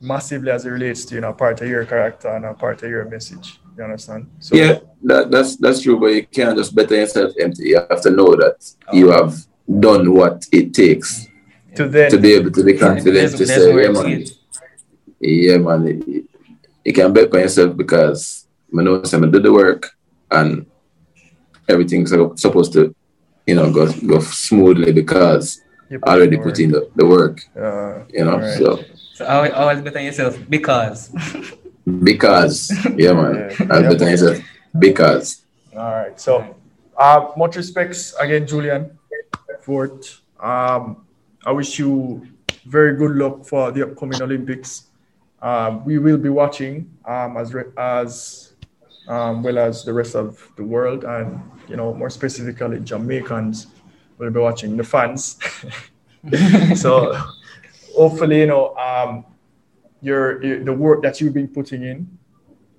massively 0.00 0.52
as 0.52 0.64
it 0.64 0.70
relates 0.70 1.04
to 1.06 1.16
you 1.16 1.20
know 1.22 1.32
part 1.32 1.60
of 1.60 1.66
your 1.68 1.84
character 1.84 2.28
and 2.28 2.44
a 2.44 2.54
part 2.54 2.80
of 2.84 2.88
your 2.90 3.04
message. 3.06 3.59
You 3.80 3.84
understand? 3.84 4.28
So 4.40 4.56
Yeah, 4.56 4.80
that, 5.04 5.30
that's 5.30 5.56
that's 5.56 5.80
true, 5.80 5.98
but 5.98 6.08
you 6.08 6.26
can't 6.26 6.54
just 6.54 6.74
better 6.74 6.96
yourself 6.96 7.32
empty. 7.40 7.70
You 7.70 7.76
have 7.88 8.02
to 8.02 8.10
know 8.10 8.36
that 8.36 8.58
you 8.92 9.08
have 9.08 9.32
done 9.88 10.12
what 10.12 10.44
it 10.52 10.74
takes 10.74 11.26
to 11.76 11.88
then 11.88 12.10
to 12.10 12.18
be 12.18 12.34
able 12.34 12.50
to 12.50 12.62
be 12.62 12.74
confident 12.74 13.38
to 13.38 13.46
say, 13.46 13.72
yeah, 13.82 13.88
man, 13.88 14.24
yeah, 15.18 15.56
man, 15.56 15.86
you, 15.86 16.28
you 16.84 16.92
can 16.92 17.10
bet 17.14 17.32
on 17.32 17.40
yourself 17.40 17.74
because 17.74 18.46
I 18.78 18.82
know 18.82 18.96
I'm 19.02 19.30
do 19.30 19.40
the 19.40 19.50
work 19.50 19.88
and 20.30 20.66
everything's 21.66 22.10
supposed 22.10 22.74
to, 22.74 22.94
you 23.46 23.54
know, 23.54 23.72
go 23.72 23.90
go 24.06 24.20
smoothly 24.20 24.92
because 24.92 25.62
you 25.88 25.98
I 26.04 26.16
already 26.16 26.36
the 26.36 26.42
put 26.42 26.60
in 26.60 26.72
the, 26.72 26.90
the 26.96 27.06
work, 27.06 27.40
Uh, 27.56 28.04
you 28.12 28.26
know. 28.26 28.34
Alright. 28.34 28.58
So 28.58 28.84
So 29.14 29.24
always, 29.24 29.52
always 29.52 29.80
better 29.80 30.00
yourself 30.00 30.36
because. 30.50 31.08
because, 31.90 32.70
yeah, 32.96 33.12
man, 33.12 33.34
Yeah. 33.34 33.66
I'll 33.70 33.96
bet 33.96 34.22
on 34.22 34.44
because. 34.78 35.42
all 35.76 35.92
right. 35.92 36.20
So 36.20 36.56
uh, 36.96 37.32
much 37.36 37.56
respects 37.56 38.14
again, 38.14 38.46
Julian 38.46 38.98
Forte. 39.62 40.20
Um, 40.38 41.04
I 41.44 41.52
wish 41.52 41.78
you 41.78 42.26
very 42.66 42.96
good 42.96 43.16
luck 43.16 43.44
for 43.44 43.72
the 43.72 43.82
upcoming 43.82 44.20
Olympics. 44.22 44.86
Um, 45.42 45.84
we 45.84 45.98
will 45.98 46.18
be 46.18 46.28
watching 46.28 46.90
um, 47.06 47.36
as 47.36 47.54
re- 47.54 47.72
as 47.76 48.52
um, 49.08 49.42
well 49.42 49.58
as 49.58 49.84
the 49.84 49.92
rest 49.92 50.14
of 50.14 50.46
the 50.56 50.64
world, 50.64 51.04
and 51.04 51.40
you 51.68 51.76
know 51.76 51.94
more 51.94 52.10
specifically, 52.10 52.80
Jamaicans 52.80 53.66
will 54.18 54.30
be 54.30 54.38
watching 54.38 54.76
the 54.76 54.84
fans. 54.84 55.38
so 56.80 57.16
hopefully, 57.96 58.40
you 58.40 58.46
know, 58.46 58.76
um, 58.76 59.24
your, 60.02 60.42
your 60.42 60.64
the 60.64 60.72
work 60.72 61.02
that 61.02 61.20
you've 61.20 61.34
been 61.34 61.48
putting 61.48 61.82
in 61.82 62.18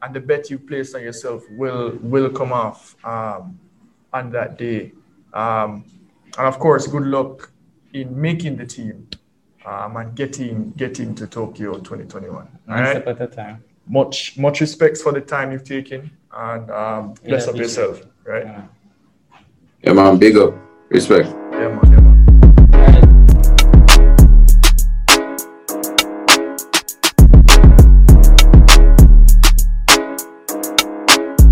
and 0.02 0.14
the 0.14 0.20
bet 0.20 0.50
you 0.50 0.58
placed 0.58 0.96
on 0.96 1.02
yourself 1.02 1.44
will 1.52 1.98
will 2.02 2.30
come 2.30 2.52
off 2.52 2.96
um, 3.06 3.60
on 4.14 4.32
that 4.32 4.58
day. 4.58 4.92
Um, 5.34 5.86
and 6.38 6.48
of 6.48 6.60
course, 6.60 6.88
good 6.88 7.04
luck 7.04 7.52
in 7.94 8.20
making 8.20 8.58
the 8.58 8.66
team 8.66 9.08
um, 9.66 9.98
and 9.98 10.16
getting 10.16 10.72
getting 10.72 11.14
to 11.16 11.28
Tokyo 11.28 11.74
2021. 11.74 12.36
All 12.36 12.48
One 12.66 12.84
right. 12.84 12.92
step 12.92 13.08
at 13.08 13.22
a 13.22 13.28
time. 13.28 13.64
Much 13.88 14.38
much 14.38 14.62
respects 14.62 15.02
for 15.02 15.12
the 15.12 15.22
time 15.22 15.52
you've 15.52 15.64
taken 15.64 16.12
and 16.34 16.72
um, 16.72 17.14
bless 17.26 17.46
Yeah, 17.46 17.52
up 17.52 17.58
yourself. 17.58 18.02
Right. 18.24 18.46
Yeah. 18.46 18.64
Yeah, 19.84 19.94
man, 19.94 20.18
big 20.18 20.38
up, 20.38 20.54
respect. 20.90 21.28
Yeah, 21.28 21.70
man. 21.70 21.92
Yeah. 21.92 22.01